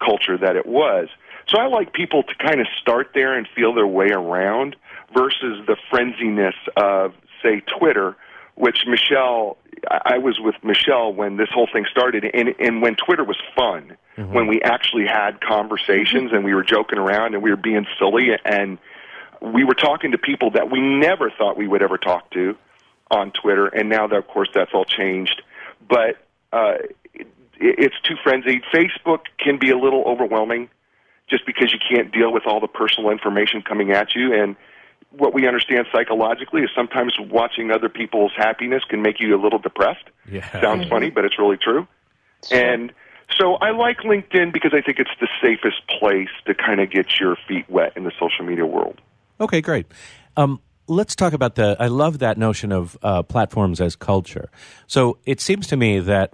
culture 0.00 0.38
that 0.38 0.56
it 0.56 0.66
was. 0.66 1.08
So 1.48 1.58
I 1.58 1.66
like 1.66 1.92
people 1.92 2.22
to 2.22 2.34
kind 2.36 2.60
of 2.60 2.66
start 2.80 3.10
there 3.14 3.36
and 3.36 3.46
feel 3.54 3.74
their 3.74 3.86
way 3.86 4.08
around 4.10 4.76
versus 5.12 5.66
the 5.66 5.76
frenziness 5.90 6.54
of, 6.76 7.14
say, 7.42 7.60
Twitter, 7.60 8.16
which 8.58 8.84
Michelle, 8.86 9.56
I 9.90 10.18
was 10.18 10.38
with 10.40 10.56
Michelle 10.64 11.12
when 11.12 11.36
this 11.36 11.48
whole 11.52 11.68
thing 11.72 11.86
started, 11.90 12.24
and, 12.34 12.54
and 12.58 12.82
when 12.82 12.96
Twitter 12.96 13.22
was 13.22 13.36
fun, 13.54 13.96
mm-hmm. 14.16 14.32
when 14.32 14.46
we 14.48 14.60
actually 14.62 15.06
had 15.06 15.40
conversations 15.40 16.32
and 16.32 16.44
we 16.44 16.54
were 16.54 16.64
joking 16.64 16.98
around 16.98 17.34
and 17.34 17.42
we 17.42 17.50
were 17.50 17.56
being 17.56 17.86
silly 17.98 18.30
and 18.44 18.78
we 19.40 19.62
were 19.62 19.74
talking 19.74 20.10
to 20.10 20.18
people 20.18 20.50
that 20.50 20.70
we 20.70 20.80
never 20.80 21.30
thought 21.30 21.56
we 21.56 21.68
would 21.68 21.82
ever 21.82 21.98
talk 21.98 22.28
to 22.32 22.56
on 23.10 23.30
Twitter, 23.30 23.68
and 23.68 23.88
now, 23.88 24.06
that, 24.06 24.16
of 24.16 24.26
course, 24.26 24.48
that's 24.52 24.72
all 24.74 24.84
changed. 24.84 25.40
But 25.88 26.16
uh, 26.52 26.74
it, 27.14 27.26
it's 27.58 28.00
too 28.02 28.16
frenzied. 28.22 28.62
Facebook 28.74 29.20
can 29.38 29.58
be 29.58 29.70
a 29.70 29.78
little 29.78 30.02
overwhelming 30.04 30.68
just 31.30 31.46
because 31.46 31.72
you 31.72 31.78
can't 31.78 32.12
deal 32.12 32.32
with 32.32 32.42
all 32.46 32.60
the 32.60 32.68
personal 32.68 33.10
information 33.10 33.62
coming 33.62 33.92
at 33.92 34.14
you. 34.14 34.34
And 34.34 34.56
what 35.10 35.32
we 35.34 35.46
understand 35.46 35.86
psychologically 35.92 36.62
is 36.62 36.70
sometimes 36.74 37.14
watching 37.18 37.70
other 37.70 37.88
people's 37.88 38.32
happiness 38.36 38.82
can 38.88 39.02
make 39.02 39.20
you 39.20 39.34
a 39.34 39.40
little 39.40 39.58
depressed. 39.58 40.04
Yeah. 40.30 40.48
Sounds 40.60 40.82
mm-hmm. 40.82 40.90
funny, 40.90 41.10
but 41.10 41.24
it's 41.24 41.38
really 41.38 41.56
true. 41.56 41.86
Sure. 42.46 42.58
And 42.58 42.92
So 43.36 43.54
I 43.54 43.70
like 43.70 43.98
LinkedIn 43.98 44.52
because 44.52 44.72
I 44.74 44.80
think 44.80 44.98
it's 44.98 45.10
the 45.20 45.28
safest 45.42 45.86
place 45.98 46.28
to 46.46 46.54
kind 46.54 46.80
of 46.80 46.90
get 46.90 47.20
your 47.20 47.36
feet 47.46 47.68
wet 47.68 47.92
in 47.96 48.04
the 48.04 48.12
social 48.18 48.44
media 48.44 48.66
world. 48.66 49.00
Okay, 49.40 49.60
great. 49.60 49.86
Um, 50.36 50.60
let's 50.86 51.14
talk 51.14 51.32
about 51.32 51.54
the. 51.54 51.76
I 51.78 51.88
love 51.88 52.20
that 52.20 52.38
notion 52.38 52.72
of 52.72 52.96
uh, 53.02 53.22
platforms 53.22 53.80
as 53.80 53.96
culture. 53.96 54.50
So 54.86 55.18
it 55.26 55.40
seems 55.40 55.66
to 55.68 55.76
me 55.76 56.00
that 56.00 56.32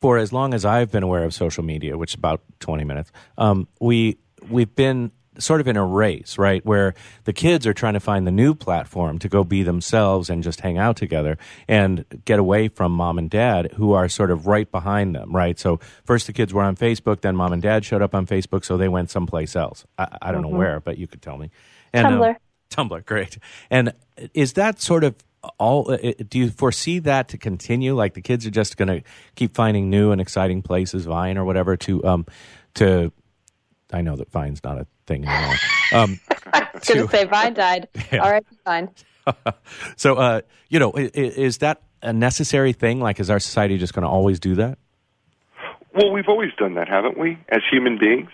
for 0.00 0.18
as 0.18 0.32
long 0.32 0.54
as 0.54 0.64
I've 0.64 0.90
been 0.90 1.02
aware 1.02 1.24
of 1.24 1.34
social 1.34 1.62
media, 1.62 1.96
which 1.96 2.12
is 2.12 2.18
about 2.18 2.42
twenty 2.58 2.84
minutes, 2.84 3.12
um, 3.38 3.68
we 3.80 4.18
we've 4.48 4.74
been 4.74 5.12
sort 5.38 5.60
of 5.60 5.68
in 5.68 5.76
a 5.76 5.84
race, 5.84 6.38
right? 6.38 6.64
Where 6.64 6.94
the 7.24 7.32
kids 7.32 7.66
are 7.66 7.74
trying 7.74 7.94
to 7.94 8.00
find 8.00 8.26
the 8.26 8.30
new 8.30 8.54
platform 8.54 9.18
to 9.20 9.28
go 9.28 9.44
be 9.44 9.62
themselves 9.62 10.30
and 10.30 10.42
just 10.42 10.60
hang 10.60 10.78
out 10.78 10.96
together 10.96 11.38
and 11.68 12.04
get 12.24 12.38
away 12.38 12.68
from 12.68 12.92
mom 12.92 13.18
and 13.18 13.28
dad 13.30 13.72
who 13.72 13.92
are 13.92 14.08
sort 14.08 14.30
of 14.30 14.46
right 14.46 14.70
behind 14.70 15.14
them, 15.14 15.34
right? 15.34 15.58
So 15.58 15.80
first 16.04 16.26
the 16.26 16.32
kids 16.32 16.52
were 16.52 16.62
on 16.62 16.76
Facebook, 16.76 17.20
then 17.20 17.36
mom 17.36 17.52
and 17.52 17.62
dad 17.62 17.84
showed 17.84 18.02
up 18.02 18.14
on 18.14 18.26
Facebook, 18.26 18.64
so 18.64 18.76
they 18.76 18.88
went 18.88 19.10
someplace 19.10 19.56
else. 19.56 19.84
I, 19.98 20.18
I 20.22 20.32
don't 20.32 20.42
mm-hmm. 20.42 20.52
know 20.52 20.58
where, 20.58 20.80
but 20.80 20.98
you 20.98 21.06
could 21.06 21.22
tell 21.22 21.38
me. 21.38 21.50
And, 21.92 22.06
Tumblr. 22.06 22.30
Um, 22.30 22.88
Tumblr, 22.88 23.04
great. 23.06 23.38
And 23.70 23.92
is 24.32 24.54
that 24.54 24.80
sort 24.80 25.04
of 25.04 25.14
all 25.58 25.90
uh, 25.92 26.12
do 26.26 26.38
you 26.38 26.50
foresee 26.50 27.00
that 27.00 27.28
to 27.28 27.36
continue 27.36 27.94
like 27.94 28.14
the 28.14 28.22
kids 28.22 28.46
are 28.46 28.50
just 28.50 28.78
going 28.78 28.88
to 28.88 29.02
keep 29.34 29.54
finding 29.54 29.90
new 29.90 30.10
and 30.10 30.18
exciting 30.18 30.62
places 30.62 31.04
vine 31.04 31.36
or 31.36 31.44
whatever 31.44 31.76
to 31.76 32.02
um 32.02 32.24
to 32.72 33.12
I 33.92 34.02
know 34.02 34.16
that 34.16 34.30
Vine's 34.30 34.62
not 34.64 34.78
a 34.78 34.86
thing 35.06 35.26
anymore. 35.26 35.56
Um, 35.92 36.20
I 36.52 36.68
was 36.74 36.84
going 36.84 37.06
to 37.06 37.10
say 37.10 37.24
Vine 37.24 37.54
died. 37.54 37.88
Yeah. 38.12 38.18
All 38.20 38.30
right, 38.30 38.44
Vine. 38.64 38.90
so, 39.96 40.16
uh, 40.16 40.40
you 40.68 40.78
know, 40.78 40.92
is, 40.92 41.10
is, 41.36 41.58
that 41.58 41.82
a 42.02 42.12
necessary 42.12 42.72
thing? 42.72 43.00
Like, 43.00 43.18
is 43.18 43.30
our 43.30 43.40
society 43.40 43.78
just 43.78 43.94
going 43.94 44.02
to 44.02 44.08
always 44.08 44.38
do 44.38 44.54
that? 44.56 44.78
Well, 45.94 46.10
we've 46.12 46.28
always 46.28 46.52
done 46.58 46.74
that, 46.74 46.88
haven't 46.88 47.18
we, 47.18 47.38
as 47.48 47.62
human 47.70 47.98
beings? 47.98 48.30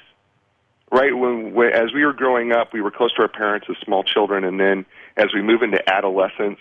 Right? 0.90 1.16
When, 1.16 1.54
when 1.54 1.72
as 1.72 1.92
we 1.94 2.04
were 2.04 2.12
growing 2.12 2.52
up, 2.52 2.72
we 2.72 2.80
were 2.80 2.90
close 2.90 3.14
to 3.14 3.22
our 3.22 3.28
parents 3.28 3.68
as 3.70 3.76
small 3.84 4.02
children, 4.02 4.44
and 4.44 4.58
then 4.58 4.84
as 5.16 5.26
we 5.32 5.40
move 5.40 5.62
into 5.62 5.78
adolescence, 5.88 6.58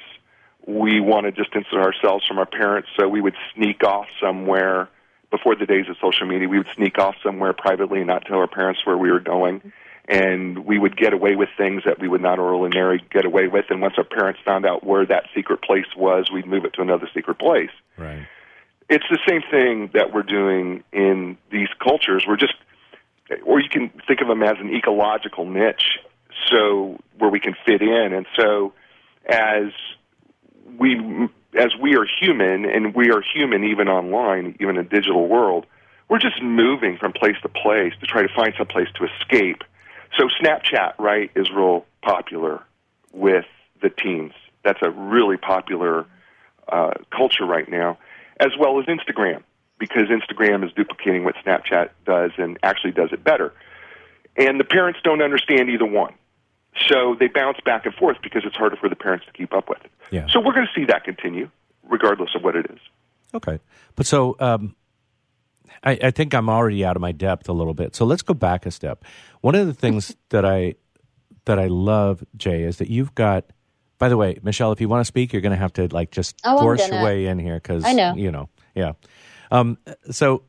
we 0.68 1.00
want 1.00 1.26
to 1.26 1.32
distance 1.32 1.66
ourselves 1.74 2.26
from 2.28 2.38
our 2.38 2.46
parents, 2.46 2.90
so 2.98 3.08
we 3.08 3.22
would 3.22 3.36
sneak 3.56 3.84
off 3.84 4.06
somewhere 4.22 4.88
before 5.32 5.56
the 5.56 5.66
days 5.66 5.86
of 5.90 5.96
social 6.02 6.28
media, 6.28 6.48
we 6.48 6.58
would 6.58 6.68
sneak 6.76 6.98
off 6.98 7.16
somewhere 7.24 7.54
privately 7.54 8.00
and 8.00 8.08
not 8.08 8.26
tell 8.26 8.38
our 8.38 8.48
parents 8.48 8.82
where 8.86 8.98
we 8.98 9.12
were 9.12 9.20
going. 9.20 9.72
And 10.10 10.66
we 10.66 10.80
would 10.80 10.98
get 10.98 11.14
away 11.14 11.36
with 11.36 11.50
things 11.56 11.84
that 11.86 12.00
we 12.00 12.08
would 12.08 12.22
not 12.22 12.40
ordinarily 12.40 13.02
get 13.12 13.26
away 13.26 13.48
with. 13.48 13.66
And 13.70 13.80
once 13.80 13.94
our 13.98 14.04
parents 14.04 14.40
found 14.44 14.66
out 14.66 14.84
where 14.84 15.06
that 15.06 15.26
secret 15.36 15.62
place 15.62 15.86
was, 15.96 16.32
we'd 16.32 16.48
move 16.48 16.66
it 16.66 16.74
to 16.74 16.82
another 16.82 17.08
secret 17.14 17.38
place. 17.38 17.70
Right. 17.96 18.26
It's 18.90 19.06
the 19.12 19.20
same 19.28 19.44
thing 19.52 19.92
that 19.94 20.12
we're 20.12 20.24
doing 20.24 20.84
in 20.92 21.38
these 21.52 21.68
cultures. 21.80 22.26
We're 22.28 22.38
just, 22.38 22.56
or 23.46 23.60
you 23.60 23.70
can 23.70 23.92
think 24.08 24.22
of 24.22 24.28
them 24.28 24.42
as 24.42 24.58
an 24.60 24.74
ecological 24.74 25.46
niche, 25.46 26.00
so 26.48 26.98
where 27.20 27.30
we 27.30 27.40
can 27.40 27.56
fit 27.64 27.84
in. 27.84 28.12
And 28.12 28.26
so, 28.36 28.74
as 29.28 29.72
we 30.78 31.30
as 31.56 31.76
we 31.80 31.96
are 31.96 32.06
human, 32.20 32.66
and 32.66 32.96
we 32.96 33.12
are 33.12 33.22
human 33.22 33.64
even 33.64 33.88
online, 33.88 34.56
even 34.60 34.78
in 34.78 34.86
a 34.86 34.90
digital 34.90 35.28
world, 35.28 35.66
we're 36.08 36.20
just 36.20 36.42
moving 36.42 36.98
from 36.98 37.12
place 37.12 37.36
to 37.42 37.50
place 37.50 37.94
to 38.00 38.06
try 38.06 38.22
to 38.22 38.34
find 38.36 38.54
some 38.58 38.68
place 38.68 38.88
to 38.96 39.06
escape. 39.06 39.64
So 40.18 40.28
Snapchat, 40.42 40.94
right, 41.00 41.32
is 41.36 41.50
real 41.52 41.86
popular 42.02 42.64
with 43.14 43.46
the 43.82 43.90
teens. 43.90 44.34
That's 44.64 44.80
a 44.82 44.90
really 44.90 45.38
popular 45.38 46.06
uh, 46.68 46.92
culture 47.16 47.46
right 47.46 47.70
now, 47.70 47.98
as 48.40 48.52
well 48.60 48.80
as 48.80 48.86
Instagram, 48.86 49.44
because 49.80 50.08
Instagram 50.10 50.66
is 50.66 50.72
duplicating 50.74 51.24
what 51.24 51.36
Snapchat 51.46 51.90
does 52.06 52.32
and 52.38 52.58
actually 52.64 52.92
does 52.92 53.10
it 53.12 53.24
better. 53.24 53.54
And 54.36 54.60
the 54.60 54.64
parents 54.64 55.00
don't 55.04 55.22
understand 55.22 55.70
either 55.70 55.86
one. 55.86 56.14
So 56.88 57.16
they 57.20 57.28
bounce 57.28 57.58
back 57.66 57.86
and 57.86 57.94
forth 57.96 58.18
because 58.22 58.44
it's 58.46 58.56
harder 58.56 58.76
for 58.76 58.90
the 58.90 58.96
parents 58.96 59.26
to 59.26 59.32
keep 59.34 59.54
up 59.54 59.70
with. 59.70 59.80
Yeah. 60.12 60.28
So 60.30 60.40
we're 60.40 60.54
going 60.54 60.68
to 60.68 60.80
see 60.80 60.86
that 60.86 61.04
continue, 61.04 61.50
regardless 61.88 62.36
of 62.36 62.44
what 62.44 62.56
it 62.56 62.68
is. 62.70 62.80
Okay, 63.34 63.60
but 63.96 64.06
so 64.06 64.36
um, 64.40 64.76
I, 65.84 65.98
I, 66.04 66.12
think 66.12 66.34
I'm 66.34 66.50
already 66.50 66.84
out 66.86 66.96
of 66.96 67.02
my 67.02 67.12
depth 67.12 67.50
a 67.50 67.54
little 67.54 67.74
bit. 67.74 67.96
So 67.96 68.06
let's 68.06 68.22
go 68.22 68.34
back 68.34 68.66
a 68.66 68.72
step. 68.72 69.04
One 69.42 69.56
of 69.56 69.68
the 69.68 69.74
things 69.74 70.16
that 70.30 70.46
I 70.46 70.76
that 71.46 71.60
I 71.60 71.68
love, 71.68 72.24
Jay, 72.38 72.64
is 72.64 72.78
that 72.78 72.90
you've 72.90 73.16
got. 73.16 73.46
By 73.98 74.08
the 74.08 74.16
way, 74.16 74.40
Michelle, 74.44 74.72
if 74.72 74.80
you 74.80 74.88
want 74.88 75.02
to 75.02 75.06
speak, 75.06 75.34
you're 75.34 75.42
going 75.42 75.52
to 75.52 75.58
have 75.58 75.74
to 75.74 75.88
like 75.94 76.12
just 76.12 76.40
oh, 76.46 76.58
force 76.60 76.88
your 76.88 77.04
way 77.04 77.26
in 77.26 77.38
here 77.38 77.56
because 77.56 77.84
I 77.84 77.92
know 77.92 78.16
you 78.16 78.32
know, 78.32 78.48
yeah. 78.74 78.94
Um, 79.52 79.78
so 80.10 80.44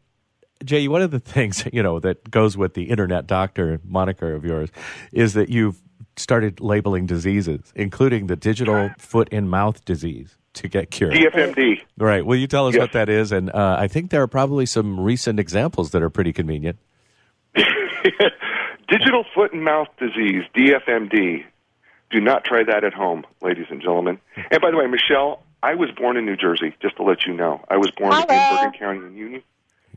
Jay, 0.64 0.86
one 0.88 1.02
of 1.02 1.10
the 1.10 1.18
things 1.34 1.64
you 1.72 1.82
know 1.82 1.98
that 2.00 2.30
goes 2.30 2.56
with 2.56 2.74
the 2.74 2.84
internet 2.84 3.26
doctor 3.26 3.80
moniker 3.84 4.34
of 4.34 4.44
yours 4.44 4.70
is 5.12 5.34
that 5.34 5.48
you've 5.48 5.80
started 6.16 6.60
labeling 6.60 7.06
diseases, 7.06 7.72
including 7.74 8.26
the 8.26 8.36
digital 8.36 8.90
foot 8.98 9.28
and 9.32 9.50
mouth 9.50 9.84
disease, 9.84 10.36
to 10.54 10.68
get 10.68 10.90
cured. 10.90 11.14
DFMD. 11.14 11.82
Right. 11.98 12.24
Will 12.24 12.36
you 12.36 12.46
tell 12.46 12.66
us 12.66 12.74
yes. 12.74 12.80
what 12.80 12.92
that 12.92 13.08
is? 13.08 13.32
And 13.32 13.50
uh, 13.50 13.76
I 13.78 13.88
think 13.88 14.10
there 14.10 14.22
are 14.22 14.28
probably 14.28 14.66
some 14.66 15.00
recent 15.00 15.38
examples 15.38 15.90
that 15.92 16.02
are 16.02 16.10
pretty 16.10 16.32
convenient. 16.32 16.78
digital 18.88 19.24
foot 19.34 19.52
and 19.52 19.64
mouth 19.64 19.88
disease, 19.98 20.42
DFMD. 20.54 21.44
Do 22.10 22.20
not 22.20 22.44
try 22.44 22.64
that 22.64 22.82
at 22.82 22.92
home, 22.92 23.24
ladies 23.40 23.66
and 23.70 23.80
gentlemen. 23.80 24.18
And 24.50 24.60
by 24.60 24.70
the 24.70 24.76
way, 24.76 24.86
Michelle, 24.86 25.42
I 25.62 25.74
was 25.74 25.90
born 25.92 26.16
in 26.16 26.26
New 26.26 26.36
Jersey, 26.36 26.74
just 26.82 26.96
to 26.96 27.04
let 27.04 27.24
you 27.24 27.34
know. 27.34 27.64
I 27.68 27.76
was 27.76 27.90
born 27.92 28.12
Hello. 28.12 28.22
in 28.22 28.56
Bergen 28.56 28.78
County 28.78 29.06
in 29.06 29.16
Union, 29.16 29.42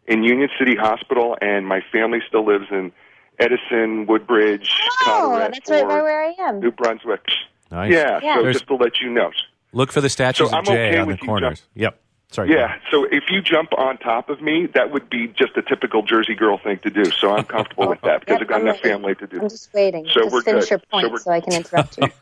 in 0.07 0.23
Union 0.23 0.49
City 0.59 0.75
Hospital, 0.75 1.35
and 1.41 1.67
my 1.67 1.81
family 1.91 2.19
still 2.27 2.45
lives 2.45 2.67
in 2.69 2.91
Edison, 3.39 4.05
Woodbridge, 4.05 4.71
oh, 5.07 5.37
that's 5.39 5.67
right 5.69 5.87
by 5.87 6.01
where 6.01 6.23
I 6.23 6.35
am. 6.47 6.59
New 6.59 6.71
Brunswick. 6.71 7.25
Nice. 7.71 7.91
Yeah, 7.91 8.19
yeah. 8.21 8.35
so 8.35 8.51
just 8.51 8.67
to 8.67 8.75
let 8.75 9.01
you 9.01 9.09
know. 9.09 9.31
Look 9.73 9.91
for 9.91 10.01
the 10.01 10.09
statues 10.09 10.51
so 10.51 10.57
of 10.57 10.65
Jay 10.65 10.89
okay 10.89 10.97
on 10.97 11.07
the 11.09 11.17
corners. 11.17 11.59
Jump. 11.59 11.69
Yep. 11.75 11.99
Sorry. 12.31 12.51
Yeah. 12.51 12.79
So 12.89 13.03
if 13.05 13.25
you 13.29 13.43
jump 13.43 13.73
on 13.77 13.97
top 13.99 14.29
of 14.29 14.41
me, 14.41 14.67
that 14.73 14.91
would 14.91 15.07
be 15.07 15.27
just 15.27 15.55
a 15.55 15.62
typical 15.62 16.01
Jersey 16.01 16.33
girl 16.33 16.57
thing 16.57 16.79
to 16.79 16.89
do. 16.89 17.05
So 17.05 17.31
I'm 17.31 17.43
comfortable 17.43 17.89
with 17.89 18.01
that 18.01 18.21
because 18.21 18.41
I've 18.41 18.47
got 18.47 18.62
enough 18.62 18.79
family 18.79 19.13
to 19.15 19.27
do. 19.27 19.39
I'm 19.39 19.49
just 19.49 19.71
waiting. 19.71 20.07
So 20.07 20.21
just 20.21 20.33
we're 20.33 20.41
finish 20.41 20.63
good. 20.63 20.69
your 20.71 20.79
point 20.91 21.12
so, 21.12 21.17
so 21.17 21.31
I 21.31 21.41
can 21.41 21.53
interrupt 21.53 21.99
you. 21.99 22.07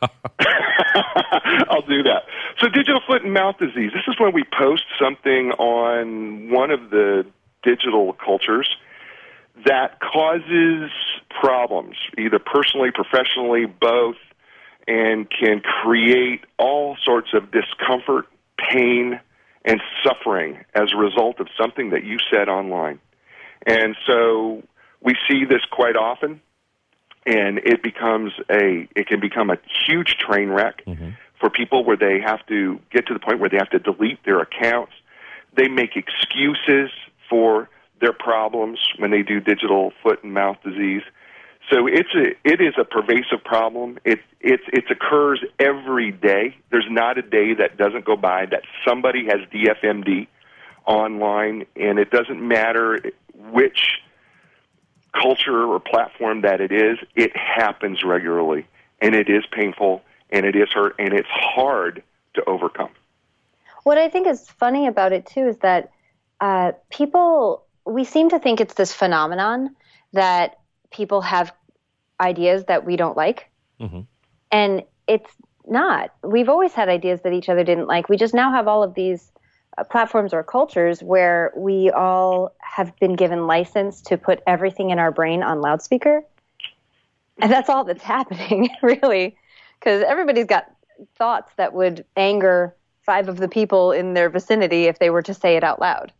I'll 1.70 1.80
do 1.82 2.02
that. 2.02 2.24
So 2.60 2.68
digital 2.68 3.00
foot 3.06 3.22
and 3.22 3.32
mouth 3.32 3.56
disease. 3.58 3.92
This 3.94 4.02
is 4.06 4.20
when 4.20 4.34
we 4.34 4.44
post 4.44 4.84
something 5.00 5.52
on 5.52 6.50
one 6.50 6.70
of 6.70 6.90
the 6.90 7.24
digital 7.62 8.12
cultures 8.12 8.76
that 9.64 10.00
causes 10.00 10.90
problems, 11.30 11.96
either 12.18 12.38
personally, 12.38 12.90
professionally, 12.90 13.66
both, 13.66 14.16
and 14.92 15.26
can 15.30 15.60
create 15.60 16.44
all 16.58 16.98
sorts 17.02 17.30
of 17.32 17.50
discomfort, 17.50 18.26
pain, 18.58 19.18
and 19.64 19.80
suffering 20.04 20.58
as 20.74 20.92
a 20.92 20.96
result 20.98 21.40
of 21.40 21.48
something 21.58 21.90
that 21.90 22.04
you 22.04 22.18
said 22.30 22.50
online. 22.50 23.00
And 23.66 23.96
so 24.06 24.62
we 25.00 25.14
see 25.26 25.46
this 25.46 25.62
quite 25.70 25.96
often, 25.96 26.42
and 27.24 27.58
it 27.58 27.82
becomes 27.82 28.32
a 28.50 28.86
it 28.94 29.06
can 29.06 29.18
become 29.18 29.48
a 29.48 29.56
huge 29.86 30.18
train 30.18 30.50
wreck 30.50 30.84
mm-hmm. 30.84 31.10
for 31.40 31.48
people 31.48 31.84
where 31.86 31.96
they 31.96 32.20
have 32.20 32.44
to 32.48 32.78
get 32.90 33.06
to 33.06 33.14
the 33.14 33.20
point 33.20 33.40
where 33.40 33.48
they 33.48 33.56
have 33.56 33.70
to 33.70 33.78
delete 33.78 34.22
their 34.26 34.40
accounts. 34.40 34.92
They 35.56 35.68
make 35.68 35.96
excuses 35.96 36.90
for 37.30 37.70
their 38.02 38.12
problems 38.12 38.78
when 38.98 39.10
they 39.10 39.22
do 39.22 39.40
digital 39.40 39.92
foot 40.02 40.22
and 40.22 40.34
mouth 40.34 40.58
disease. 40.62 41.02
So 41.70 41.86
it's 41.86 42.14
a 42.14 42.30
it 42.44 42.60
is 42.60 42.74
a 42.78 42.84
pervasive 42.84 43.44
problem. 43.44 43.98
It 44.04 44.20
it 44.40 44.60
it 44.72 44.84
occurs 44.90 45.42
every 45.58 46.10
day. 46.10 46.56
There's 46.70 46.88
not 46.90 47.18
a 47.18 47.22
day 47.22 47.54
that 47.54 47.76
doesn't 47.76 48.04
go 48.04 48.16
by 48.16 48.46
that 48.46 48.62
somebody 48.86 49.26
has 49.26 49.40
DFMD 49.52 50.26
online, 50.86 51.66
and 51.76 51.98
it 51.98 52.10
doesn't 52.10 52.46
matter 52.46 53.00
which 53.50 54.00
culture 55.12 55.64
or 55.64 55.78
platform 55.78 56.42
that 56.42 56.60
it 56.60 56.72
is. 56.72 56.98
It 57.14 57.36
happens 57.36 58.02
regularly, 58.02 58.66
and 59.00 59.14
it 59.14 59.28
is 59.28 59.44
painful, 59.50 60.02
and 60.30 60.44
it 60.44 60.56
is 60.56 60.68
hurt, 60.72 60.96
and 60.98 61.12
it's 61.14 61.28
hard 61.30 62.02
to 62.34 62.44
overcome. 62.46 62.90
What 63.84 63.98
I 63.98 64.08
think 64.08 64.26
is 64.26 64.48
funny 64.50 64.86
about 64.86 65.12
it 65.12 65.26
too 65.26 65.46
is 65.48 65.58
that 65.58 65.90
uh, 66.40 66.72
people 66.90 67.64
we 67.84 68.04
seem 68.04 68.30
to 68.30 68.38
think 68.38 68.60
it's 68.60 68.74
this 68.74 68.92
phenomenon 68.92 69.74
that 70.12 70.58
people 70.92 71.20
have 71.20 71.52
ideas 72.20 72.64
that 72.66 72.84
we 72.84 72.96
don't 72.96 73.16
like. 73.16 73.50
Mm-hmm. 73.80 74.00
And 74.50 74.82
it's 75.06 75.30
not. 75.66 76.14
We've 76.22 76.48
always 76.48 76.72
had 76.72 76.88
ideas 76.88 77.20
that 77.22 77.32
each 77.32 77.48
other 77.48 77.64
didn't 77.64 77.86
like. 77.86 78.08
We 78.08 78.16
just 78.16 78.34
now 78.34 78.52
have 78.52 78.68
all 78.68 78.82
of 78.82 78.94
these 78.94 79.32
uh, 79.78 79.84
platforms 79.84 80.32
or 80.32 80.42
cultures 80.42 81.02
where 81.02 81.52
we 81.56 81.90
all 81.90 82.54
have 82.60 82.96
been 82.98 83.14
given 83.14 83.46
license 83.46 84.00
to 84.02 84.16
put 84.16 84.42
everything 84.46 84.90
in 84.90 84.98
our 84.98 85.10
brain 85.10 85.42
on 85.42 85.60
loudspeaker. 85.60 86.22
And 87.38 87.50
that's 87.50 87.68
all 87.68 87.84
that's 87.84 88.02
happening, 88.16 88.70
really, 88.82 89.36
because 89.78 90.02
everybody's 90.02 90.46
got 90.46 90.70
thoughts 91.16 91.52
that 91.56 91.72
would 91.72 92.04
anger 92.16 92.74
five 93.02 93.28
of 93.28 93.38
the 93.38 93.48
people 93.48 93.90
in 93.90 94.14
their 94.14 94.30
vicinity 94.30 94.84
if 94.84 94.98
they 94.98 95.10
were 95.10 95.22
to 95.22 95.34
say 95.34 95.56
it 95.56 95.64
out 95.64 95.80
loud. 95.80 96.12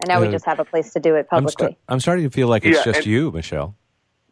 And 0.00 0.08
now 0.08 0.20
we 0.20 0.28
Uh, 0.28 0.32
just 0.32 0.44
have 0.46 0.58
a 0.60 0.64
place 0.64 0.92
to 0.94 1.00
do 1.00 1.14
it 1.14 1.26
I'm, 1.30 1.44
publicly. 1.44 1.66
sta- 1.72 1.76
I'm 1.88 2.00
starting 2.00 2.24
to 2.24 2.30
feel 2.30 2.48
like 2.48 2.64
it's 2.64 2.78
Yeah, 2.78 2.84
just 2.92 2.98
and- 3.00 3.06
you, 3.06 3.30
Michelle. 3.30 3.74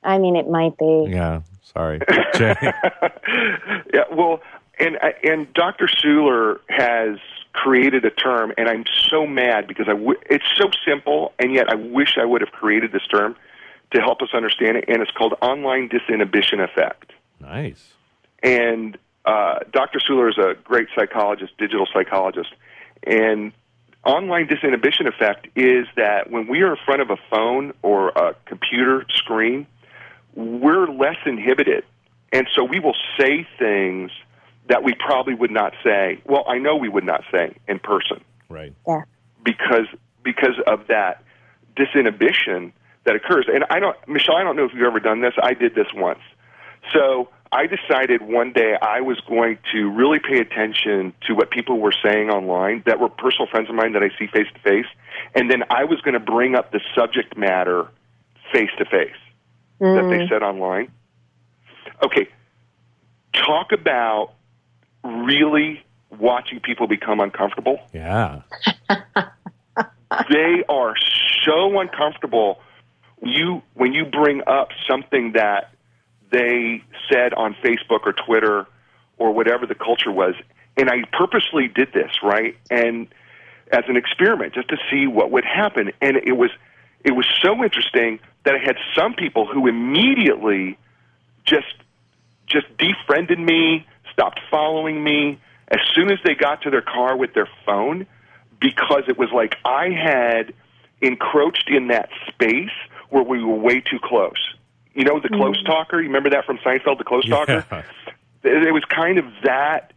I 0.03 0.19
mean, 0.19 0.35
it 0.37 0.49
might 0.49 0.77
be. 0.79 1.07
Yeah, 1.11 1.43
sorry. 1.63 2.01
Jay. 2.35 2.55
yeah, 3.95 4.05
well, 4.13 4.41
and 4.79 4.99
and 5.23 5.53
Dr. 5.55 5.87
Suler 5.87 6.59
has 6.71 7.19
created 7.53 8.05
a 8.05 8.11
term, 8.11 8.53
and 8.57 8.69
I'm 8.69 8.85
so 9.11 9.27
mad 9.27 9.67
because 9.67 9.87
I 9.89 9.93
w- 9.93 10.19
it's 10.31 10.45
so 10.57 10.71
simple, 10.87 11.33
and 11.39 11.53
yet 11.53 11.69
I 11.69 11.75
wish 11.75 12.17
I 12.19 12.25
would 12.25 12.41
have 12.41 12.53
created 12.53 12.93
this 12.93 13.07
term 13.09 13.37
to 13.93 14.01
help 14.01 14.23
us 14.23 14.29
understand 14.33 14.79
it, 14.79 14.85
and 14.89 15.03
it's 15.03 15.11
called 15.11 15.35
online 15.43 15.89
disinhibition 15.89 16.61
effect. 16.65 17.13
nice. 17.41 17.93
And 18.43 18.97
uh, 19.27 19.59
Dr. 19.71 19.99
Suler 20.01 20.31
is 20.31 20.39
a 20.39 20.55
great 20.65 20.89
psychologist, 20.97 21.53
digital 21.59 21.87
psychologist, 21.93 22.55
and 23.07 23.53
online 24.05 24.47
disinhibition 24.47 25.07
effect 25.07 25.49
is 25.57 25.87
that 25.97 26.31
when 26.31 26.47
we 26.49 26.63
are 26.63 26.73
in 26.73 26.79
front 26.85 27.03
of 27.03 27.11
a 27.11 27.17
phone 27.31 27.73
or 27.83 28.09
a 28.11 28.35
computer 28.47 29.05
screen, 29.15 29.67
we're 30.35 30.87
less 30.89 31.17
inhibited, 31.27 31.85
and 32.33 32.47
so 32.55 32.65
we 32.65 32.81
will 32.81 32.97
say 33.19 33.47
things 33.59 34.11
that 34.69 34.85
we 34.85 34.95
probably 34.95 35.35
would 35.35 35.51
not 35.51 35.73
say. 35.83 36.21
Well, 36.25 36.45
I 36.49 36.59
know 36.59 36.77
we 36.77 36.89
would 36.89 37.05
not 37.05 37.23
say 37.33 37.57
in 37.67 37.79
person 37.81 38.23
Right. 38.49 38.73
Yeah. 38.87 39.03
because 39.45 39.87
because 40.23 40.55
of 40.67 40.87
that 40.89 41.23
disinhibition 41.77 42.73
that 43.05 43.17
occurs. 43.17 43.47
And 43.53 43.65
I 43.71 43.81
don't, 43.81 43.97
Michelle, 44.07 44.37
I 44.37 44.43
don't 44.45 44.57
know 44.57 44.65
if 44.65 44.73
you've 44.75 44.83
ever 44.87 45.01
done 45.01 45.21
this. 45.23 45.33
I 45.43 45.55
did 45.55 45.75
this 45.75 45.87
once. 45.95 46.21
So 46.93 47.29
I 47.53 47.67
decided 47.67 48.23
one 48.23 48.53
day 48.53 48.77
I 48.81 49.01
was 49.01 49.19
going 49.29 49.59
to 49.73 49.91
really 49.91 50.21
pay 50.21 50.39
attention 50.39 51.13
to 51.27 51.35
what 51.35 51.51
people 51.51 51.81
were 51.81 51.95
saying 52.03 52.31
online 52.31 52.85
that 52.87 53.01
were 53.01 53.09
personal 53.09 53.49
friends 53.49 53.69
of 53.69 53.75
mine 53.75 53.93
that 53.95 54.03
I 54.03 54.11
see 54.19 54.29
face 54.29 54.47
to 54.55 54.61
face, 54.61 54.87
and 55.35 55.51
then 55.51 55.65
I 55.69 55.85
was 55.85 56.01
going 56.03 56.15
to 56.15 56.21
bring 56.21 56.55
up 56.55 56.71
the 56.71 56.81
subject 56.95 57.37
matter 57.37 57.89
face 58.53 58.71
to 58.79 58.85
face 58.85 59.17
that 59.81 60.09
they 60.11 60.19
mm. 60.19 60.29
said 60.29 60.43
online. 60.43 60.93
Okay, 62.05 62.29
talk 63.33 63.73
about 63.73 64.35
really 65.03 65.83
watching 66.19 66.61
people 66.61 66.87
become 66.87 67.21
uncomfortable 67.21 67.79
Yeah. 67.93 68.43
they 70.31 70.65
are 70.69 70.95
so 71.45 71.79
uncomfortable 71.79 72.61
you 73.23 73.63
when 73.75 73.93
you 73.93 74.05
bring 74.05 74.43
up 74.47 74.71
something 74.89 75.33
that 75.33 75.73
they 76.31 76.83
said 77.11 77.35
on 77.35 77.55
Facebook 77.63 78.01
or 78.05 78.13
Twitter 78.13 78.67
or 79.19 79.33
whatever 79.33 79.67
the 79.67 79.75
culture 79.75 80.11
was. 80.11 80.35
And 80.77 80.89
I 80.89 81.03
purposely 81.13 81.69
did 81.69 81.93
this 81.93 82.11
right? 82.23 82.57
And 82.71 83.09
as 83.73 83.85
an 83.89 83.97
experiment 83.97 84.55
just 84.55 84.69
to 84.69 84.77
see 84.91 85.07
what 85.07 85.31
would 85.31 85.45
happen. 85.45 85.93
And 86.01 86.17
it 86.17 86.37
was 86.37 86.51
it 87.05 87.13
was 87.13 87.27
so 87.43 87.63
interesting 87.63 88.21
that 88.45 88.55
I 88.55 88.59
had 88.59 88.77
some 88.97 89.15
people 89.15 89.47
who 89.47 89.67
immediately 89.67 90.79
just 91.45 91.75
just 92.47 92.67
defriended 92.79 93.39
me, 93.39 93.87
stopped 94.13 94.41
following 94.51 95.03
me. 95.03 95.39
As 95.69 95.79
soon 95.95 96.11
as 96.11 96.19
they 96.25 96.35
got 96.35 96.63
to 96.63 96.71
their 96.71 96.83
car 96.83 97.17
with 97.17 97.33
their 97.33 97.49
phone 97.65 98.07
because 98.61 99.05
it 99.09 99.17
was 99.17 99.31
like 99.33 99.57
I 99.65 99.89
had 99.91 100.53
encroached 101.01 101.71
in 101.71 101.89
that 101.89 102.11
space 102.29 102.71
where 103.09 103.23
we 103.23 103.43
were 103.43 103.55
way 103.55 103.81
too 103.81 103.99
close. 104.03 104.55
You 104.95 105.05
know, 105.05 105.21
the 105.21 105.29
close 105.29 105.63
talker, 105.63 106.01
you 106.01 106.09
remember 106.09 106.31
that 106.31 106.45
from 106.45 106.59
Seinfeld, 106.59 106.99
the 106.99 107.05
close 107.05 107.29
talker? 107.29 107.65
Yeah. 107.71 107.83
It 108.43 108.69
it 108.69 108.73
was 108.73 108.85
kind 108.87 109.19
of 109.19 109.27
that 109.45 109.93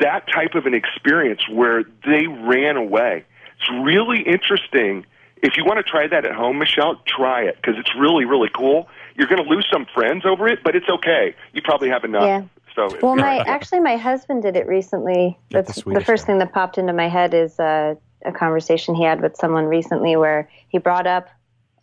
that 0.00 0.26
type 0.26 0.56
of 0.56 0.66
an 0.66 0.74
experience 0.74 1.48
where 1.48 1.84
they 2.04 2.26
ran 2.26 2.76
away. 2.76 3.24
It's 3.60 3.70
really 3.84 4.22
interesting. 4.22 5.06
If 5.42 5.56
you 5.56 5.64
want 5.64 5.78
to 5.78 5.84
try 5.84 6.08
that 6.08 6.24
at 6.24 6.34
home, 6.34 6.58
Michelle, 6.58 7.00
try 7.06 7.42
it 7.42 7.56
because 7.56 7.78
it's 7.78 7.94
really, 7.96 8.24
really 8.24 8.50
cool. 8.54 8.88
You're 9.16 9.28
going 9.28 9.42
to 9.42 9.48
lose 9.48 9.68
some 9.72 9.86
friends 9.94 10.24
over 10.26 10.48
it, 10.48 10.60
but 10.64 10.74
it's 10.74 10.88
okay. 10.88 11.34
You 11.52 11.62
probably 11.62 11.88
have 11.88 12.04
enough. 12.04 12.24
Yeah. 12.24 12.42
So 12.74 12.96
Well, 13.00 13.16
my 13.16 13.38
actually, 13.46 13.80
my 13.80 13.96
husband 13.96 14.42
did 14.42 14.56
it 14.56 14.66
recently. 14.66 15.38
Get 15.50 15.66
the 15.66 15.72
That's 15.72 15.84
the, 15.84 16.04
first 16.04 16.22
one. 16.22 16.26
thing 16.26 16.38
that 16.38 16.52
popped 16.52 16.78
into 16.78 16.92
my 16.92 17.08
head 17.08 17.34
is 17.34 17.58
uh, 17.60 17.94
a 18.24 18.32
conversation 18.32 18.94
he 18.94 19.04
had 19.04 19.20
with 19.20 19.36
someone 19.36 19.64
recently 19.66 20.16
where 20.16 20.50
he 20.68 20.78
brought 20.78 21.06
up 21.06 21.28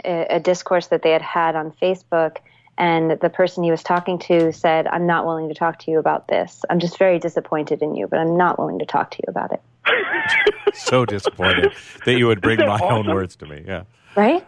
a, 0.04 0.36
a 0.36 0.40
discourse 0.40 0.88
that 0.88 1.02
they 1.02 1.12
had 1.12 1.22
had 1.22 1.56
on 1.56 1.72
Facebook, 1.82 2.38
and 2.78 3.12
the 3.12 3.30
person 3.30 3.64
he 3.64 3.72
was 3.72 3.84
talking 3.84 4.20
to 4.20 4.52
said, 4.52 4.88
"I'm 4.88 5.06
not 5.08 5.26
willing 5.26 5.48
to 5.50 5.56
talk 5.56 5.80
to 5.80 5.92
you 5.92 6.00
about 6.00 6.28
this. 6.28 6.64
I'm 6.70 6.80
just 6.80 6.98
very 6.98 7.20
disappointed 7.20 7.82
in 7.82 7.96
you, 7.96 8.08
but 8.08 8.20
I'm 8.20 8.36
not 8.38 8.60
willing 8.60 8.80
to 8.80 8.86
talk 8.86 9.12
to 9.12 9.18
you 9.20 9.30
about 9.30 9.52
it." 9.54 9.62
So 10.74 11.06
disappointed 11.06 11.72
that 12.06 12.18
you 12.18 12.28
would 12.28 12.42
bring 12.42 12.60
my 12.60 12.78
that 12.78 12.82
own 12.82 13.08
words 13.08 13.38
to 13.38 13.46
me. 13.46 13.64
Yeah. 13.66 13.84
Right? 14.14 14.46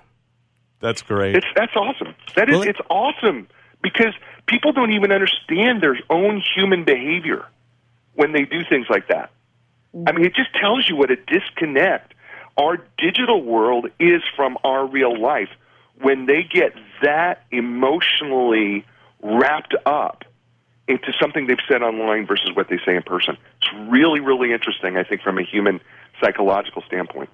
That's 0.81 1.01
great. 1.01 1.37
It's 1.37 1.47
that's 1.55 1.73
awesome. 1.75 2.13
That 2.35 2.49
is 2.49 2.53
Well, 2.53 2.61
it- 2.63 2.69
it's 2.71 2.79
awesome 2.89 3.47
because 3.81 4.13
people 4.45 4.73
don't 4.73 4.91
even 4.91 5.13
understand 5.13 5.81
their 5.81 5.97
own 6.09 6.43
human 6.53 6.83
behavior 6.83 7.45
when 8.15 8.33
they 8.33 8.43
do 8.43 8.63
things 8.65 8.87
like 8.89 9.07
that. 9.07 9.31
I 10.05 10.11
mean, 10.11 10.25
it 10.25 10.35
just 10.35 10.53
tells 10.53 10.89
you 10.89 10.97
what 10.97 11.11
a 11.11 11.15
disconnect 11.15 12.13
our 12.57 12.77
digital 12.97 13.41
world 13.43 13.87
is 13.99 14.21
from 14.35 14.57
our 14.63 14.85
real 14.85 15.19
life 15.19 15.49
when 16.01 16.25
they 16.25 16.43
get 16.43 16.73
that 17.01 17.43
emotionally 17.51 18.85
wrapped 19.21 19.75
up 19.85 20.23
into 20.87 21.11
something 21.19 21.47
they've 21.47 21.57
said 21.67 21.81
online 21.81 22.25
versus 22.25 22.51
what 22.55 22.69
they 22.69 22.79
say 22.85 22.95
in 22.95 23.03
person. 23.03 23.37
It's 23.61 23.89
really, 23.89 24.19
really 24.19 24.53
interesting, 24.53 24.97
I 24.97 25.03
think, 25.03 25.21
from 25.21 25.37
a 25.37 25.43
human 25.43 25.81
psychological 26.21 26.81
standpoint. 26.87 27.29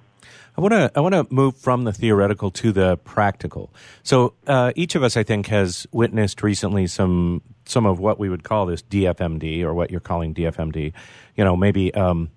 I 0.55 0.61
want 0.61 0.73
to 0.73 0.91
I 0.95 0.99
want 0.99 1.13
to 1.13 1.25
move 1.33 1.57
from 1.57 1.83
the 1.83 1.91
theoretical 1.91 2.51
to 2.51 2.71
the 2.71 2.97
practical. 2.97 3.73
So 4.03 4.33
uh, 4.45 4.71
each 4.75 4.95
of 4.95 5.01
us, 5.01 5.17
I 5.17 5.23
think, 5.23 5.47
has 5.47 5.87
witnessed 5.91 6.43
recently 6.43 6.85
some 6.87 7.41
some 7.65 7.85
of 7.85 7.99
what 7.99 8.19
we 8.19 8.29
would 8.29 8.43
call 8.43 8.67
this 8.67 8.83
DFMD 8.83 9.63
or 9.63 9.73
what 9.73 9.89
you're 9.89 9.99
calling 9.99 10.33
DFMD. 10.33 10.93
You 11.35 11.43
know, 11.43 11.55
maybe 11.55 11.93
um, 11.95 12.29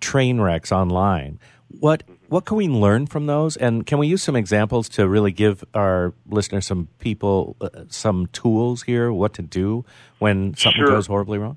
train 0.00 0.40
wrecks 0.40 0.72
online. 0.72 1.38
What 1.68 2.04
what 2.28 2.44
can 2.44 2.56
we 2.56 2.68
learn 2.68 3.06
from 3.06 3.26
those, 3.26 3.56
and 3.56 3.86
can 3.86 3.98
we 3.98 4.06
use 4.06 4.22
some 4.22 4.36
examples 4.36 4.88
to 4.90 5.08
really 5.08 5.32
give 5.32 5.64
our 5.74 6.14
listeners 6.28 6.66
some 6.66 6.88
people 6.98 7.56
uh, 7.60 7.68
some 7.88 8.26
tools 8.28 8.82
here, 8.84 9.12
what 9.12 9.34
to 9.34 9.42
do 9.42 9.84
when 10.18 10.56
something 10.56 10.80
Sure. 10.80 10.88
goes 10.88 11.06
horribly 11.08 11.38
wrong? 11.38 11.56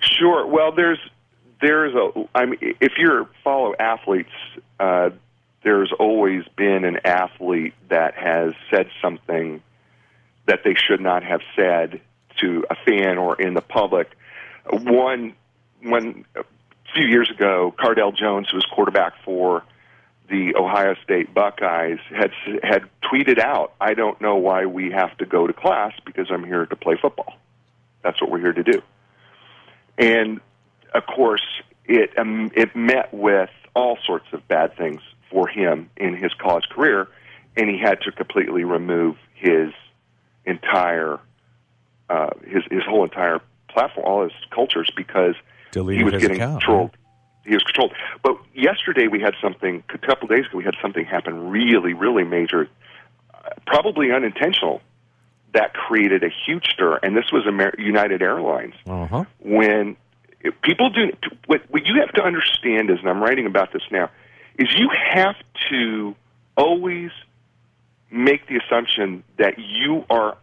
Sure. 0.00 0.46
Well, 0.46 0.72
there's 0.72 0.98
there's 1.60 1.94
a. 1.94 2.28
I 2.34 2.46
mean, 2.46 2.58
if 2.80 2.92
you 2.98 3.28
follow 3.42 3.74
athletes, 3.78 4.30
uh, 4.78 5.10
there's 5.62 5.92
always 5.98 6.44
been 6.56 6.84
an 6.84 6.98
athlete 7.04 7.74
that 7.88 8.14
has 8.14 8.52
said 8.70 8.88
something 9.02 9.62
that 10.46 10.60
they 10.64 10.74
should 10.74 11.00
not 11.00 11.22
have 11.22 11.40
said 11.56 12.00
to 12.40 12.64
a 12.70 12.76
fan 12.86 13.18
or 13.18 13.40
in 13.40 13.54
the 13.54 13.60
public. 13.60 14.08
One 14.70 15.34
one 15.82 16.24
a 16.88 16.92
few 16.94 17.06
years 17.06 17.30
ago, 17.30 17.74
Cardale 17.78 18.14
Jones, 18.14 18.48
who 18.50 18.56
was 18.56 18.66
quarterback 18.66 19.14
for 19.24 19.62
the 20.28 20.54
Ohio 20.56 20.94
State 21.02 21.32
Buckeyes, 21.32 21.98
had 22.10 22.32
had 22.62 22.84
tweeted 23.02 23.38
out, 23.38 23.72
"I 23.80 23.94
don't 23.94 24.20
know 24.20 24.36
why 24.36 24.66
we 24.66 24.90
have 24.90 25.16
to 25.18 25.26
go 25.26 25.46
to 25.46 25.52
class 25.52 25.92
because 26.04 26.30
I'm 26.30 26.44
here 26.44 26.66
to 26.66 26.76
play 26.76 26.96
football. 27.00 27.34
That's 28.02 28.20
what 28.20 28.30
we're 28.30 28.40
here 28.40 28.52
to 28.52 28.62
do." 28.62 28.82
and 29.98 30.40
of 30.94 31.04
course 31.06 31.42
it 31.84 32.16
um, 32.18 32.50
it 32.54 32.74
met 32.74 33.12
with 33.12 33.50
all 33.74 33.98
sorts 34.04 34.26
of 34.32 34.46
bad 34.48 34.76
things 34.76 35.02
for 35.30 35.46
him 35.46 35.90
in 35.96 36.16
his 36.16 36.32
college 36.34 36.68
career, 36.70 37.08
and 37.56 37.68
he 37.68 37.78
had 37.78 38.00
to 38.02 38.12
completely 38.12 38.64
remove 38.64 39.16
his 39.34 39.72
entire 40.44 41.18
uh, 42.08 42.30
his 42.46 42.62
his 42.70 42.84
whole 42.84 43.04
entire 43.04 43.40
platform, 43.68 44.06
all 44.06 44.22
his 44.22 44.32
cultures, 44.50 44.90
because 44.96 45.34
Deleted 45.72 45.98
he 45.98 46.04
was 46.04 46.14
his 46.14 46.22
getting 46.22 46.36
account, 46.36 46.62
controlled. 46.62 46.90
He 47.44 47.54
was 47.54 47.62
controlled. 47.62 47.92
But 48.22 48.36
yesterday 48.54 49.06
we 49.08 49.20
had 49.20 49.34
something. 49.42 49.82
A 49.92 49.98
couple 49.98 50.28
days 50.28 50.46
ago 50.46 50.58
we 50.58 50.64
had 50.64 50.76
something 50.82 51.04
happen 51.04 51.50
really, 51.50 51.94
really 51.94 52.24
major, 52.24 52.68
probably 53.66 54.12
unintentional, 54.12 54.82
that 55.54 55.72
created 55.74 56.22
a 56.24 56.28
huge 56.46 56.66
stir. 56.66 56.98
And 57.02 57.16
this 57.16 57.32
was 57.32 57.44
Amer- 57.46 57.74
United 57.78 58.22
Airlines 58.22 58.74
Uh 58.86 59.06
huh. 59.06 59.24
when 59.40 59.96
people 60.62 60.90
do 60.90 61.10
what, 61.46 61.62
what 61.70 61.86
you 61.86 62.00
have 62.00 62.12
to 62.12 62.22
understand 62.22 62.90
is, 62.90 62.98
and 63.00 63.08
I'm 63.08 63.22
writing 63.22 63.46
about 63.46 63.72
this 63.72 63.82
now, 63.90 64.10
is 64.58 64.68
you 64.76 64.90
have 65.12 65.36
to 65.70 66.14
always 66.56 67.10
make 68.10 68.46
the 68.46 68.56
assumption 68.56 69.22
that 69.38 69.58
you 69.58 70.04
are 70.10 70.36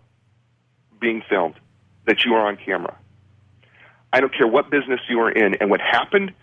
being 0.99 1.21
filmed, 1.27 1.55
that 2.05 2.23
you 2.25 2.33
are 2.35 2.47
on 2.47 2.57
camera. 2.57 2.95
I 4.15 4.21
don't 4.21 4.33
care 4.33 4.47
what 4.47 4.69
business 4.69 5.01
you 5.09 5.19
are 5.19 5.31
in. 5.31 5.55
And 5.55 5.69
what 5.69 5.81
happened 5.81 6.33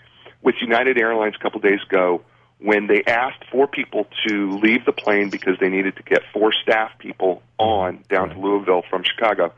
with 0.42 0.56
United 0.60 0.98
Airlines 0.98 1.34
a 1.38 1.42
couple 1.42 1.58
days 1.60 1.80
ago 1.88 2.20
when 2.58 2.86
they 2.86 3.02
asked 3.04 3.42
four 3.50 3.66
people 3.66 4.06
to 4.26 4.58
leave 4.58 4.84
the 4.84 4.92
plane 4.92 5.30
because 5.30 5.58
they 5.58 5.68
needed 5.68 5.96
to 5.96 6.02
get 6.02 6.22
four 6.32 6.52
staff 6.52 6.90
people 6.98 7.42
on 7.58 8.04
down 8.08 8.28
to 8.28 8.38
Louisville 8.38 8.82
from 8.90 9.02
Chicago. 9.02 9.52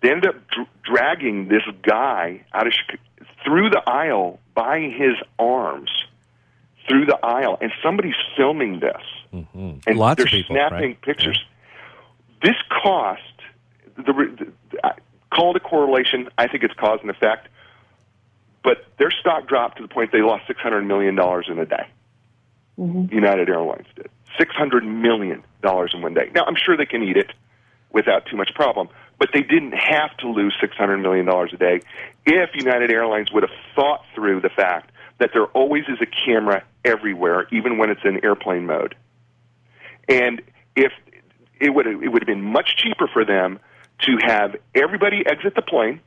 They 0.00 0.10
ended 0.10 0.26
up 0.30 0.48
dr- 0.48 0.68
dragging 0.84 1.48
this 1.48 1.62
guy 1.82 2.44
out 2.52 2.66
of 2.66 2.72
Chicago, 2.72 3.02
through 3.44 3.70
the 3.70 3.82
aisle 3.86 4.38
by 4.54 4.80
his 4.80 5.16
arms. 5.38 5.90
through 6.86 7.06
the 7.06 7.18
aisle, 7.24 7.56
and 7.60 7.72
somebody's 7.82 8.14
filming 8.36 8.80
this, 8.80 9.02
mm-hmm. 9.32 9.78
and 9.86 9.98
Lots 9.98 10.18
they're 10.18 10.26
of 10.26 10.30
people, 10.30 10.54
snapping 10.54 10.90
right? 10.90 11.00
pictures. 11.02 11.42
This 12.42 12.56
cost 12.82 13.22
the, 13.96 14.02
the, 14.12 14.52
the 14.70 14.94
call 15.34 15.50
it 15.50 15.56
a 15.56 15.60
correlation. 15.60 16.28
I 16.38 16.48
think 16.48 16.62
it's 16.64 16.74
cause 16.74 17.00
and 17.02 17.10
effect, 17.10 17.48
but 18.62 18.84
their 18.98 19.10
stock 19.10 19.48
dropped 19.48 19.76
to 19.78 19.82
the 19.82 19.88
point 19.88 20.12
they 20.12 20.22
lost 20.22 20.46
six 20.46 20.60
hundred 20.60 20.82
million 20.82 21.14
dollars 21.14 21.46
in 21.48 21.58
a 21.58 21.66
day. 21.66 21.86
Mm-hmm. 22.78 23.14
United 23.14 23.48
Airlines 23.48 23.86
did 23.94 24.08
six 24.38 24.54
hundred 24.54 24.84
million 24.84 25.42
dollars 25.62 25.92
in 25.94 26.02
one 26.02 26.14
day. 26.14 26.30
Now 26.34 26.44
I'm 26.46 26.56
sure 26.56 26.76
they 26.76 26.86
can 26.86 27.02
eat 27.02 27.16
it 27.16 27.32
without 27.92 28.26
too 28.26 28.36
much 28.36 28.52
problem, 28.54 28.88
but 29.18 29.30
they 29.32 29.42
didn't 29.42 29.72
have 29.72 30.16
to 30.18 30.28
lose 30.28 30.54
six 30.60 30.76
hundred 30.76 30.98
million 30.98 31.26
dollars 31.26 31.50
a 31.52 31.56
day 31.56 31.80
if 32.26 32.50
United 32.54 32.90
Airlines 32.90 33.32
would 33.32 33.42
have 33.42 33.56
thought 33.74 34.02
through 34.14 34.40
the 34.40 34.48
fact 34.48 34.90
that 35.18 35.30
there 35.32 35.46
always 35.46 35.84
is 35.88 35.98
a 36.00 36.06
camera 36.26 36.64
everywhere, 36.84 37.46
even 37.52 37.78
when 37.78 37.90
it's 37.90 38.00
in 38.04 38.24
airplane 38.24 38.66
mode. 38.66 38.96
And 40.08 40.42
if 40.74 40.92
it 41.60 41.70
would 41.70 41.86
it 41.86 42.08
would 42.08 42.22
have 42.22 42.26
been 42.26 42.42
much 42.42 42.76
cheaper 42.76 43.08
for 43.12 43.24
them 43.24 43.60
to 44.00 44.18
have 44.26 44.56
everybody 44.74 45.24
exit 45.26 45.54
the 45.54 45.62
plane 45.62 46.00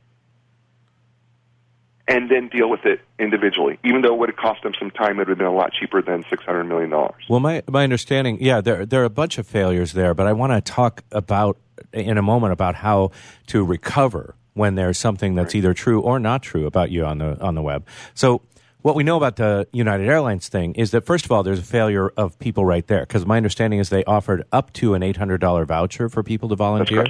and 2.06 2.30
then 2.30 2.48
deal 2.48 2.70
with 2.70 2.84
it 2.86 3.00
individually. 3.18 3.78
Even 3.84 4.00
though 4.00 4.14
it 4.14 4.18
would 4.18 4.30
have 4.30 4.36
cost 4.36 4.62
them 4.62 4.72
some 4.78 4.90
time, 4.90 5.16
it 5.16 5.18
would 5.18 5.28
have 5.28 5.38
been 5.38 5.46
a 5.46 5.54
lot 5.54 5.72
cheaper 5.72 6.00
than 6.00 6.24
six 6.30 6.42
hundred 6.44 6.64
million 6.64 6.90
dollars. 6.90 7.22
Well, 7.28 7.40
my 7.40 7.62
my 7.68 7.84
understanding, 7.84 8.38
yeah, 8.40 8.60
there 8.60 8.86
there 8.86 9.02
are 9.02 9.06
a 9.06 9.10
bunch 9.10 9.38
of 9.38 9.46
failures 9.46 9.92
there, 9.92 10.14
but 10.14 10.26
I 10.26 10.32
want 10.32 10.52
to 10.52 10.60
talk 10.60 11.04
about 11.12 11.58
in 11.92 12.18
a 12.18 12.22
moment 12.22 12.52
about 12.52 12.76
how 12.76 13.10
to 13.48 13.62
recover 13.62 14.34
when 14.54 14.74
there's 14.74 14.98
something 14.98 15.34
that's 15.34 15.54
either 15.54 15.72
true 15.72 16.00
or 16.00 16.18
not 16.18 16.42
true 16.42 16.66
about 16.66 16.90
you 16.90 17.04
on 17.04 17.18
the 17.18 17.38
on 17.40 17.54
the 17.54 17.62
web. 17.62 17.86
So 18.14 18.42
what 18.82 18.94
we 18.94 19.02
know 19.02 19.16
about 19.16 19.36
the 19.36 19.66
United 19.72 20.08
Airlines 20.08 20.48
thing 20.48 20.74
is 20.74 20.92
that 20.92 21.04
first 21.04 21.24
of 21.24 21.32
all, 21.32 21.42
there's 21.42 21.58
a 21.58 21.62
failure 21.64 22.10
of 22.16 22.38
people 22.38 22.64
right 22.64 22.86
there 22.86 23.00
because 23.00 23.26
my 23.26 23.36
understanding 23.36 23.80
is 23.80 23.88
they 23.88 24.04
offered 24.04 24.44
up 24.52 24.72
to 24.74 24.94
an 24.94 25.02
eight 25.02 25.16
hundred 25.16 25.40
dollar 25.40 25.64
voucher 25.64 26.08
for 26.08 26.22
people 26.22 26.48
to 26.50 26.56
volunteer, 26.56 27.06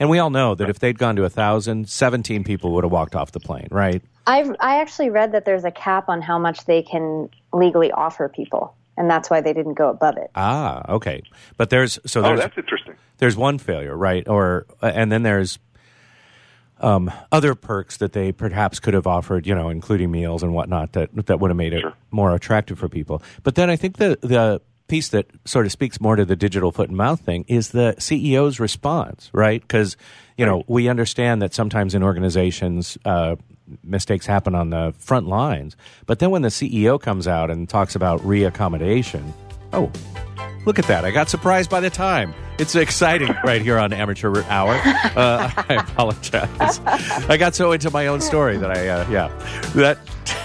and 0.00 0.10
we 0.10 0.18
all 0.18 0.30
know 0.30 0.54
that 0.54 0.68
if 0.68 0.78
they'd 0.80 0.98
gone 0.98 1.16
to 1.16 1.24
a 1.24 1.30
thousand, 1.30 1.88
17 1.88 2.44
people 2.44 2.72
would 2.74 2.84
have 2.84 2.92
walked 2.92 3.14
off 3.14 3.32
the 3.32 3.40
plane, 3.40 3.68
right? 3.70 4.02
I 4.26 4.50
I 4.60 4.80
actually 4.80 5.10
read 5.10 5.32
that 5.32 5.44
there's 5.44 5.64
a 5.64 5.70
cap 5.70 6.08
on 6.08 6.22
how 6.22 6.38
much 6.38 6.64
they 6.66 6.82
can 6.82 7.28
legally 7.52 7.92
offer 7.92 8.28
people, 8.28 8.74
and 8.96 9.08
that's 9.10 9.30
why 9.30 9.40
they 9.40 9.52
didn't 9.52 9.74
go 9.74 9.88
above 9.90 10.16
it. 10.16 10.30
Ah, 10.34 10.82
okay, 10.94 11.22
but 11.56 11.70
there's 11.70 11.98
so 12.04 12.24
Oh, 12.24 12.36
that's 12.36 12.56
interesting. 12.58 12.94
there's 13.18 13.36
one 13.36 13.58
failure, 13.58 13.96
right? 13.96 14.26
Or 14.28 14.66
uh, 14.82 14.92
and 14.94 15.10
then 15.12 15.22
there's 15.22 15.58
um, 16.82 17.10
other 17.30 17.54
perks 17.54 17.96
that 17.98 18.12
they 18.12 18.32
perhaps 18.32 18.80
could 18.80 18.94
have 18.94 19.06
offered, 19.06 19.46
you 19.46 19.54
know, 19.54 19.68
including 19.68 20.10
meals 20.10 20.42
and 20.42 20.52
whatnot 20.52 20.92
that 20.92 21.10
that 21.26 21.40
would 21.40 21.50
have 21.50 21.56
made 21.56 21.72
it 21.72 21.80
Sure. 21.80 21.94
more 22.10 22.34
attractive 22.34 22.78
for 22.78 22.88
people. 22.88 23.22
But 23.42 23.54
then 23.54 23.70
I 23.70 23.76
think 23.76 23.96
the 23.96 24.18
the 24.20 24.60
piece 24.88 25.08
that 25.08 25.26
sort 25.46 25.64
of 25.64 25.72
speaks 25.72 26.00
more 26.00 26.16
to 26.16 26.24
the 26.24 26.36
digital 26.36 26.70
foot 26.72 26.88
and 26.88 26.96
mouth 26.98 27.20
thing 27.20 27.44
is 27.48 27.70
the 27.70 27.94
CEO's 27.98 28.60
response, 28.60 29.30
right? 29.32 29.62
Because 29.62 29.96
you 30.36 30.44
know 30.44 30.64
we 30.66 30.88
understand 30.88 31.40
that 31.42 31.54
sometimes 31.54 31.94
in 31.94 32.02
organizations. 32.02 32.98
Uh, 33.04 33.36
mistakes 33.84 34.26
happen 34.26 34.54
on 34.54 34.68
the 34.68 34.92
front 34.98 35.26
lines 35.28 35.76
but 36.04 36.18
then 36.18 36.30
when 36.30 36.42
the 36.42 36.48
ceo 36.50 37.00
comes 37.00 37.26
out 37.26 37.50
and 37.50 37.70
talks 37.70 37.94
about 37.94 38.20
reaccommodation 38.20 39.22
oh 39.72 39.90
Look 40.64 40.78
at 40.78 40.86
that. 40.86 41.04
I 41.04 41.10
got 41.10 41.28
surprised 41.28 41.70
by 41.70 41.80
the 41.80 41.90
time. 41.90 42.34
It's 42.58 42.74
exciting 42.74 43.34
right 43.44 43.60
here 43.62 43.78
on 43.78 43.92
Amateur 43.92 44.42
Hour. 44.44 44.74
Uh, 44.74 45.50
I 45.68 45.74
apologize. 45.74 46.80
I 47.28 47.36
got 47.36 47.54
so 47.54 47.72
into 47.72 47.90
my 47.90 48.06
own 48.06 48.20
story 48.20 48.56
that 48.58 48.70
I, 48.70 48.88
uh, 48.88 49.08
yeah, 49.10 49.28
that 49.74 49.98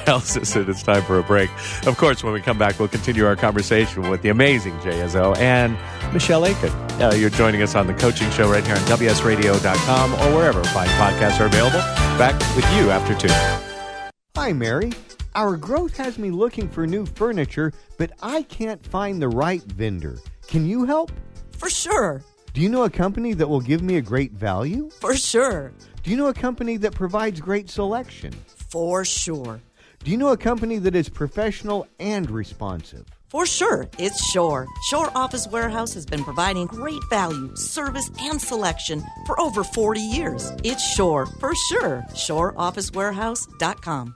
tells 0.06 0.38
us 0.38 0.54
that 0.54 0.70
it's 0.70 0.82
time 0.84 1.04
for 1.04 1.20
a 1.20 1.24
break. 1.24 1.50
Of 1.86 1.98
course, 1.98 2.24
when 2.24 2.34
we 2.34 2.42
come 2.42 2.58
back, 2.58 2.80
we'll 2.80 2.88
continue 2.88 3.26
our 3.26 3.36
conversation 3.36 4.10
with 4.10 4.22
the 4.22 4.30
amazing 4.30 4.80
Jay 4.82 5.00
Izzo 5.00 5.38
and 5.38 5.78
Michelle 6.14 6.46
Aiken. 6.46 6.70
Uh, 7.02 7.14
you're 7.16 7.30
joining 7.30 7.62
us 7.62 7.76
on 7.76 7.88
the 7.88 7.94
coaching 7.94 8.30
show 8.32 8.50
right 8.50 8.66
here 8.66 8.76
on 8.76 8.82
WSRadio.com 8.82 10.14
or 10.14 10.36
wherever 10.36 10.64
fine 10.66 10.88
podcasts 10.90 11.40
are 11.40 11.46
available. 11.46 11.80
Back 12.18 12.34
with 12.56 12.66
you 12.76 12.90
after 12.90 13.14
two. 13.16 13.34
Hi, 14.36 14.54
Mary. 14.54 14.94
Our 15.38 15.56
growth 15.56 15.96
has 15.98 16.18
me 16.18 16.32
looking 16.32 16.68
for 16.68 16.88
new 16.88 17.06
furniture, 17.06 17.72
but 18.00 18.12
I 18.24 18.42
can't 18.42 18.84
find 18.84 19.22
the 19.22 19.30
right 19.30 19.62
vendor. 19.62 20.18
Can 20.48 20.66
you 20.66 20.86
help? 20.86 21.12
For 21.52 21.70
sure. 21.70 22.24
Do 22.56 22.62
you 22.62 22.70
know 22.70 22.86
a 22.86 22.90
company 22.90 23.36
that 23.36 23.48
will 23.48 23.62
give 23.62 23.84
me 23.84 23.98
a 23.98 24.02
great 24.02 24.32
value? 24.32 24.90
For 25.00 25.16
sure. 25.16 25.74
Do 26.02 26.10
you 26.10 26.18
know 26.18 26.30
a 26.30 26.34
company 26.34 26.78
that 26.78 26.96
provides 26.96 27.40
great 27.40 27.70
selection? 27.70 28.34
For 28.72 29.06
sure. 29.06 29.62
Do 30.04 30.10
you 30.10 30.18
know 30.18 30.30
a 30.30 30.38
company 30.38 30.80
that 30.80 30.96
is 30.96 31.08
professional 31.08 31.86
and 32.00 32.32
responsive? 32.32 33.06
For 33.30 33.46
sure. 33.46 33.88
It's 34.00 34.32
Shore. 34.32 34.66
Shore 34.90 35.12
Office 35.14 35.48
Warehouse 35.48 35.94
has 35.94 36.08
been 36.08 36.24
providing 36.24 36.66
great 36.66 37.04
value, 37.12 37.56
service, 37.56 38.10
and 38.22 38.42
selection 38.42 39.04
for 39.28 39.40
over 39.40 39.64
40 39.64 40.00
years. 40.00 40.52
It's 40.64 40.82
Shore. 40.96 41.28
For 41.28 41.54
sure. 41.70 42.04
ShoreOfficeWarehouse.com. 42.16 44.16